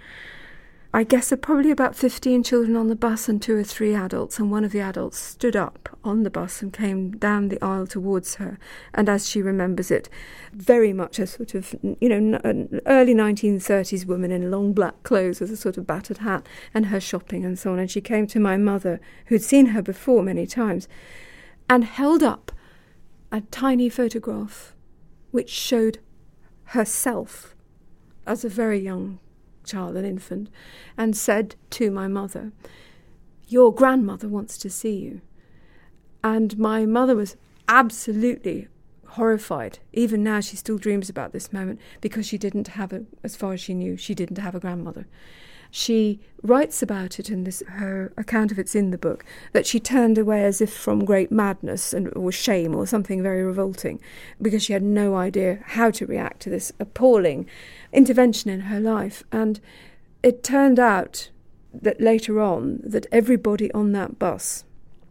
[0.94, 3.94] I guess there are probably about 15 children on the bus and two or three
[3.94, 7.62] adults, and one of the adults stood up on the bus and came down the
[7.64, 8.58] aisle towards her.
[8.92, 10.10] And as she remembers it,
[10.52, 12.38] very much a sort of, you know,
[12.84, 17.00] early 1930s woman in long black clothes with a sort of battered hat and her
[17.00, 17.78] shopping and so on.
[17.78, 20.88] And she came to my mother, who'd seen her before many times,
[21.70, 22.52] and held up
[23.30, 24.74] a tiny photograph
[25.30, 26.00] which showed
[26.64, 27.54] herself
[28.26, 29.20] as a very young
[29.64, 30.48] child, an infant,
[30.96, 32.52] and said to my mother,
[33.48, 35.20] Your grandmother wants to see you.
[36.24, 37.36] And my mother was
[37.68, 38.68] absolutely
[39.08, 39.78] horrified.
[39.92, 43.52] Even now, she still dreams about this moment because she didn't have a, as far
[43.52, 45.06] as she knew, she didn't have a grandmother.
[45.74, 49.80] She writes about it in this her account of it's in the book that she
[49.80, 53.98] turned away as if from great madness and or shame or something very revolting
[54.40, 57.46] because she had no idea how to react to this appalling
[57.92, 59.60] intervention in her life and
[60.22, 61.30] it turned out
[61.72, 64.64] that later on that everybody on that bus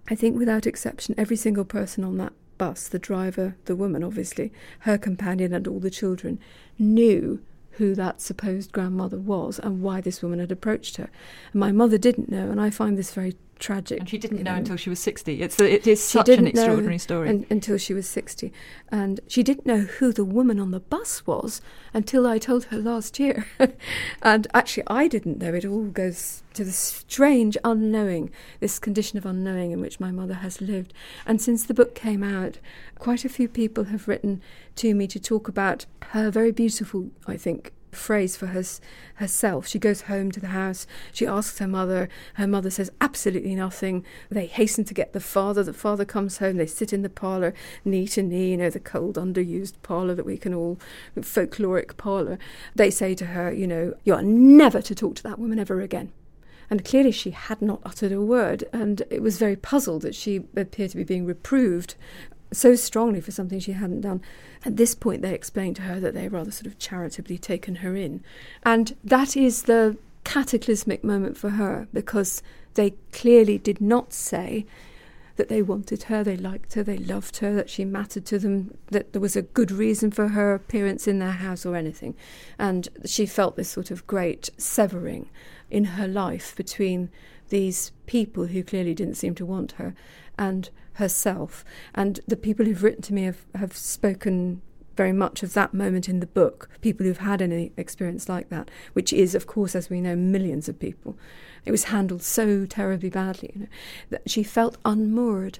[0.09, 4.51] I think without exception every single person on that bus the driver the woman obviously
[4.79, 6.39] her companion and all the children
[6.77, 7.41] knew
[7.81, 11.09] who that supposed grandmother was and why this woman had approached her.
[11.53, 13.99] And my mother didn't know, and I find this very tragic.
[13.99, 15.41] And she didn't know, know, until she was 60.
[15.41, 17.29] It's it is such an extraordinary story.
[17.29, 18.51] Un- until she was 60.
[18.89, 21.61] And she didn't know who the woman on the bus was
[21.93, 23.45] until I told her last year.
[24.21, 25.53] and actually, I didn't know.
[25.53, 30.35] It all goes to the strange unknowing, this condition of unknowing in which my mother
[30.35, 30.93] has lived.
[31.25, 32.57] And since the book came out,
[32.99, 34.41] quite a few people have written
[34.77, 38.63] to me to talk about her very beautiful, I think, phrase for her,
[39.15, 39.67] herself.
[39.67, 40.87] She goes home to the house.
[41.11, 42.09] She asks her mother.
[42.35, 44.05] Her mother says absolutely nothing.
[44.29, 45.63] They hasten to get the father.
[45.63, 46.57] The father comes home.
[46.57, 47.53] They sit in the parlour,
[47.85, 50.79] knee to knee, you know, the cold, underused parlour that we can all,
[51.17, 52.37] folkloric parlour.
[52.75, 55.81] They say to her, you know, you are never to talk to that woman ever
[55.81, 56.11] again.
[56.71, 60.37] And clearly she had not uttered a word, and it was very puzzled that she
[60.55, 61.95] appeared to be being reproved
[62.51, 64.21] so strongly for something she hadn't done.
[64.65, 67.95] At this point, they explained to her that they rather sort of charitably taken her
[67.95, 68.23] in.
[68.63, 72.43] And that is the cataclysmic moment for her because
[72.75, 74.65] they clearly did not say
[75.37, 78.77] that they wanted her, they liked her, they loved her, that she mattered to them,
[78.87, 82.15] that there was a good reason for her appearance in their house or anything.
[82.59, 85.29] And she felt this sort of great severing
[85.69, 87.09] in her life between
[87.49, 89.95] these people who clearly didn't seem to want her
[90.41, 91.63] and herself.
[91.93, 94.63] And the people who've written to me have, have spoken
[94.97, 98.69] very much of that moment in the book, people who've had any experience like that,
[98.93, 101.15] which is, of course, as we know, millions of people.
[101.63, 103.67] It was handled so terribly badly you know,
[104.09, 105.59] that she felt unmoored.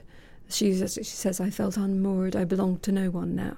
[0.49, 2.35] She says, she says, I felt unmoored.
[2.35, 3.57] I belong to no one now.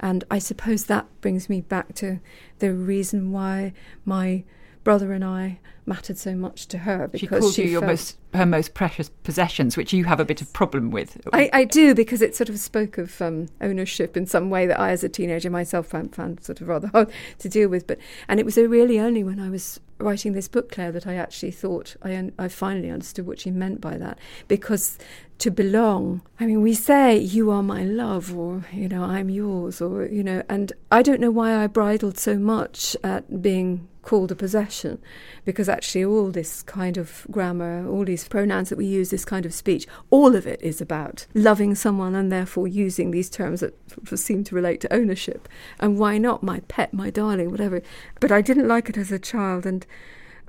[0.00, 2.18] And I suppose that brings me back to
[2.58, 4.42] the reason why my
[4.82, 8.16] brother and I mattered so much to her because she calls she you your most
[8.34, 11.20] her most precious possessions, which you have a bit of problem with.
[11.32, 14.80] I, I do because it sort of spoke of um, ownership in some way that
[14.80, 17.86] I, as a teenager myself, found, found sort of rather hard to deal with.
[17.86, 21.14] But and it was really only when I was writing this book, Claire, that I
[21.14, 24.18] actually thought I I finally understood what she meant by that
[24.48, 24.98] because
[25.42, 26.22] to belong.
[26.38, 30.22] I mean, we say, you are my love, or, you know, I'm yours, or, you
[30.22, 35.00] know, and I don't know why I bridled so much at being called a possession,
[35.44, 39.46] because actually all this kind of grammar, all these pronouns that we use, this kind
[39.46, 43.74] of speech, all of it is about loving someone and therefore using these terms that
[44.18, 45.48] seem to relate to ownership.
[45.78, 47.80] And why not my pet, my darling, whatever.
[48.20, 49.86] But I didn't like it as a child, and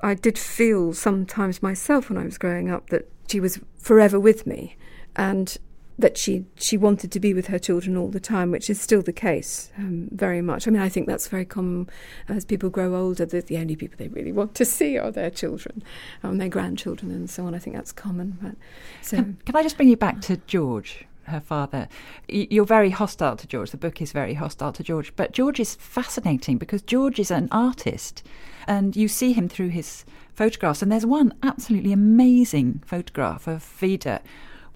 [0.01, 4.45] I did feel sometimes myself when I was growing up that she was forever with
[4.45, 4.75] me
[5.15, 5.57] and
[5.97, 9.01] that she she wanted to be with her children all the time, which is still
[9.01, 10.67] the case um, very much.
[10.67, 11.89] I mean, I think that's very common
[12.27, 13.25] as people grow older.
[13.25, 15.83] That the only people they really want to see are their children,
[16.23, 17.53] um, their grandchildren, and so on.
[17.53, 18.37] I think that's common.
[18.41, 18.55] But,
[19.01, 21.05] so, can, can I just bring you back to George?
[21.25, 21.87] her father.
[22.27, 23.71] You're very hostile to George.
[23.71, 25.15] The book is very hostile to George.
[25.15, 28.23] But George is fascinating because George is an artist
[28.67, 30.81] and you see him through his photographs.
[30.81, 34.21] And there's one absolutely amazing photograph of Vida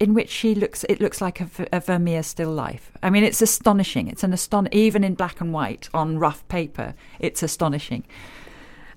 [0.00, 2.92] in which she looks it looks like a, a Vermeer still life.
[3.02, 4.08] I mean, it's astonishing.
[4.08, 6.94] It's an aston even in black and white on rough paper.
[7.18, 8.04] It's astonishing.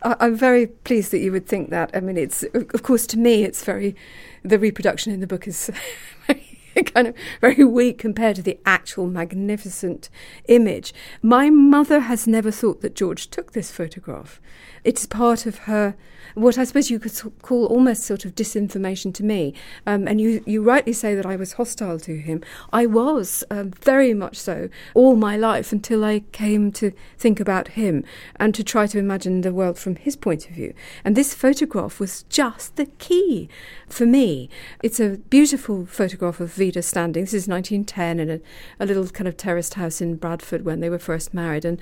[0.04, 1.92] I'm very pleased that you would think that.
[1.94, 3.96] I mean, it's of course to me, it's very
[4.44, 5.70] the reproduction in the book is
[6.28, 6.51] very
[6.94, 10.10] kind of very weak compared to the actual magnificent
[10.48, 10.94] image.
[11.22, 14.42] My mother has never thought that George took this photograph.
[14.84, 15.96] It's part of her
[16.34, 19.54] what I suppose you could call almost sort of disinformation to me.
[19.86, 22.42] Um, and you, you rightly say that I was hostile to him.
[22.72, 27.70] I was um, very much so all my life until I came to think about
[27.70, 28.04] him
[28.38, 30.74] and to try to imagine the world from his point of view.
[31.04, 33.50] And this photograph was just the key
[33.88, 34.50] for me.
[34.84, 37.24] It's a beautiful photograph of Standing.
[37.24, 38.40] This is 1910 in a,
[38.80, 41.66] a little kind of terraced house in Bradford when they were first married.
[41.66, 41.80] And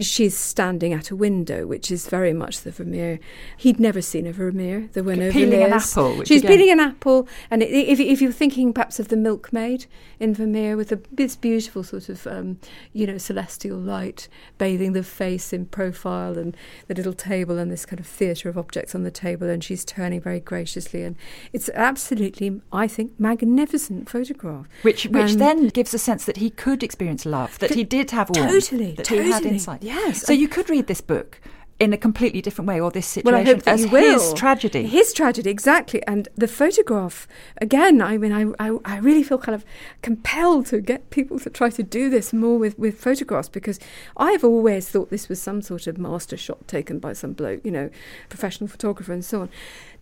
[0.00, 3.20] she's standing at a window, which is very much the Vermeer.
[3.56, 4.88] He'd never seen a Vermeer.
[4.92, 6.24] There were no peeling an apple.
[6.24, 6.56] She's again...
[6.56, 9.86] peeling an apple, and if, if you're thinking perhaps of the milkmaid
[10.18, 12.58] in Vermeer with a, this beautiful sort of um,
[12.92, 16.56] you know celestial light bathing the face in profile, and
[16.88, 19.84] the little table and this kind of theatre of objects on the table, and she's
[19.84, 21.16] turning very graciously, and
[21.52, 24.66] it's absolutely, I think, magnificent photograph.
[24.82, 28.10] Which which um, then gives a sense that he could experience love, that he did
[28.10, 29.26] have warmth, totally, that totally.
[29.26, 29.82] he had insight.
[29.82, 30.22] Yes.
[30.22, 31.40] So you could read this book
[31.78, 34.86] in a completely different way, or this situation well, as his tragedy.
[34.86, 36.02] His tragedy, exactly.
[36.06, 39.62] And the photograph, again, I mean, I, I, I, really feel kind of
[40.00, 43.78] compelled to get people to try to do this more with, with photographs because
[44.16, 47.70] I've always thought this was some sort of master shot taken by some bloke, you
[47.70, 47.90] know,
[48.30, 49.50] professional photographer and so on.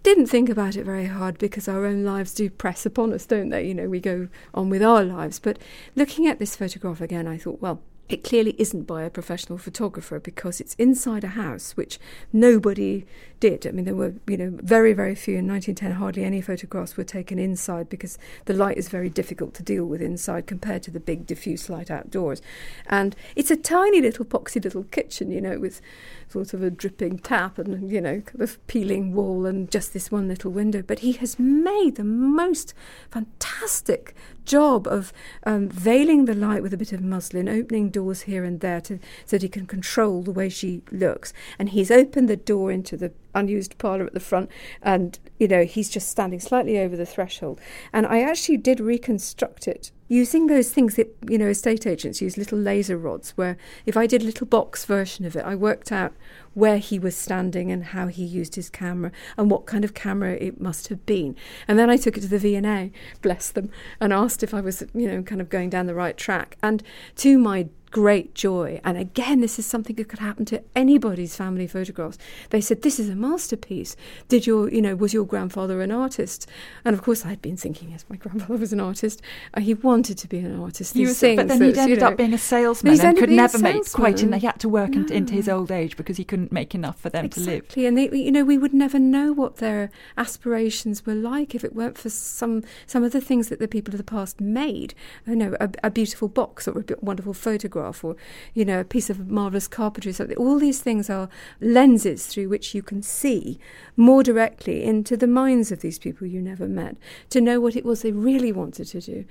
[0.04, 3.48] Didn't think about it very hard because our own lives do press upon us, don't
[3.48, 3.66] they?
[3.66, 5.38] You know, we go on with our lives.
[5.38, 5.58] But
[5.96, 10.20] looking at this photograph again, I thought, well, it clearly isn't by a professional photographer
[10.20, 11.98] because it's inside a house, which
[12.32, 13.06] nobody
[13.40, 13.66] did.
[13.66, 15.92] I mean, there were, you know, very, very few in 1910.
[15.92, 20.02] Hardly any photographs were taken inside because the light is very difficult to deal with
[20.02, 22.42] inside compared to the big diffuse light outdoors.
[22.86, 25.80] And it's a tiny little poxy little kitchen, you know, with
[26.28, 30.10] sort of a dripping tap and, you know, kind of peeling wall and just this
[30.10, 30.82] one little window.
[30.82, 32.74] But he has made the most
[33.10, 34.14] fantastic
[34.44, 35.12] job of
[35.44, 38.98] um, veiling the light with a bit of muslin, opening doors here and there to,
[39.24, 41.32] so that he can control the way she looks.
[41.58, 44.50] And he's opened the door into the unused parlour at the front,
[44.82, 47.60] and you know he's just standing slightly over the threshold.
[47.92, 52.38] And I actually did reconstruct it using those things that you know estate agents use,
[52.38, 53.30] little laser rods.
[53.32, 56.12] Where if I did a little box version of it, I worked out
[56.54, 60.34] where he was standing and how he used his camera and what kind of camera
[60.34, 61.34] it must have been.
[61.66, 62.92] And then I took it to the V&A,
[63.22, 66.16] bless them, and asked if I was, you know, kind of going down the right
[66.16, 66.56] track.
[66.62, 66.80] And
[67.16, 68.80] to my great joy.
[68.82, 72.18] And again, this is something that could happen to anybody's family photographs.
[72.50, 73.94] They said, This is a masterpiece.
[74.26, 76.48] Did your, you know, was your grandfather an artist?
[76.84, 79.22] And of course, I'd been thinking, yes, my grandfather was an artist.
[79.54, 80.94] Uh, he wanted to be an artist.
[80.94, 83.60] He was, but then he ended you know, up being a salesman and could never
[83.60, 84.40] make quite enough.
[84.40, 85.06] He had to work no.
[85.14, 87.44] into his old age because he couldn't make enough for them exactly.
[87.44, 87.62] to live.
[87.62, 91.62] Exactly, And they, you know, we would never know what their aspirations were like if
[91.62, 94.94] it weren't for some some of the things that the people of the past made.
[95.28, 98.16] You know, a, a beautiful box or a wonderful photograph photograph or,
[98.54, 100.36] you know, a piece of marvellous carpentry something.
[100.36, 101.28] All these things are
[101.60, 103.58] lenses through which you can see
[103.96, 106.96] more directly into the minds of these people you never met
[107.30, 109.24] to know what it was they really wanted to do.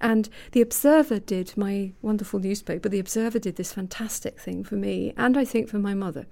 [0.00, 5.12] And The Observer did, my wonderful newspaper, The Observer did this fantastic thing for me
[5.16, 6.26] and I think for my mother,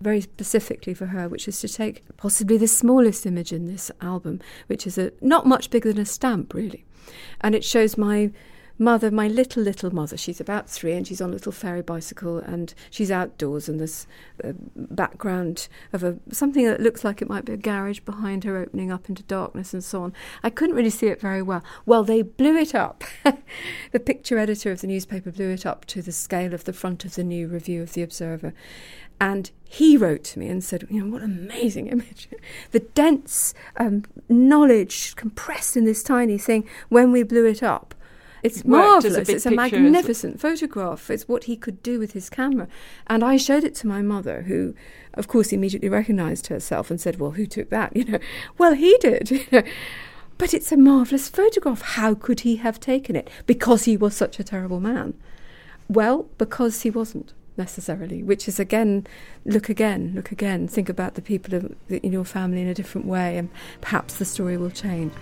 [0.00, 4.40] very specifically for her, which is to take possibly the smallest image in this album,
[4.66, 6.84] which is a, not much bigger than a stamp, really.
[7.40, 8.30] And it shows my
[8.78, 12.38] mother, my little, little mother, she's about three and she's on a little fairy bicycle
[12.38, 14.06] and she's outdoors and there's
[14.42, 18.56] a background of a something that looks like it might be a garage behind her
[18.56, 20.12] opening up into darkness and so on.
[20.42, 21.62] I couldn't really see it very well.
[21.86, 23.04] Well, they blew it up.
[23.92, 27.04] the picture editor of the newspaper blew it up to the scale of the front
[27.04, 28.52] of the new review of The Observer.
[29.20, 32.28] And he wrote to me and said, you know, what amazing image.
[32.72, 37.94] the dense um, knowledge compressed in this tiny thing when we blew it up
[38.42, 39.28] it's marvelous.
[39.28, 41.10] it's a magnificent photograph.
[41.10, 42.66] It's what he could do with his camera.
[43.06, 44.74] And I showed it to my mother, who,
[45.14, 48.18] of course, immediately recognized herself and said, "Well, who took that?" You know,
[48.58, 49.46] well, he did.
[50.38, 51.82] but it's a marvelous photograph.
[51.82, 53.30] How could he have taken it?
[53.46, 55.14] Because he was such a terrible man.
[55.88, 59.06] Well, because he wasn't necessarily, which is again,
[59.44, 63.36] look again, look again, think about the people in your family in a different way,
[63.36, 65.12] and perhaps the story will change.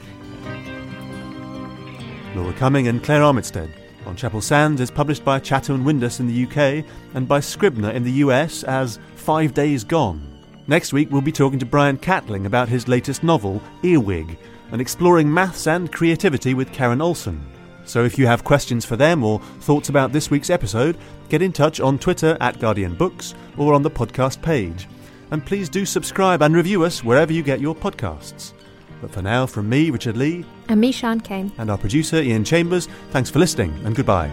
[2.35, 3.71] Laura Cumming and Claire Armitstead.
[4.07, 7.91] On Chapel Sands is published by Chatto and Windus in the UK and by Scribner
[7.91, 10.23] in the US as Five Days Gone.
[10.69, 14.39] Next week we'll be talking to Brian Catling about his latest novel, Earwig,
[14.71, 17.41] and exploring maths and creativity with Karen Olsson.
[17.85, 20.97] So if you have questions for them or thoughts about this week's episode,
[21.29, 24.87] get in touch on Twitter at Guardian Books or on the podcast page.
[25.33, 28.53] And please do subscribe and review us wherever you get your podcasts.
[29.01, 31.53] But for now, from me, Richard Lea, And me, Sian Cain.
[31.59, 34.31] and our producer, Ian Chambers, thanks for listening and goodbye.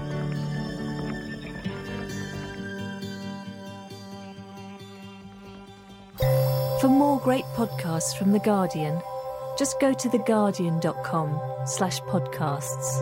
[6.82, 9.00] For more great podcasts from The Guardian,
[9.58, 13.02] just go to theguardian.com slash podcasts.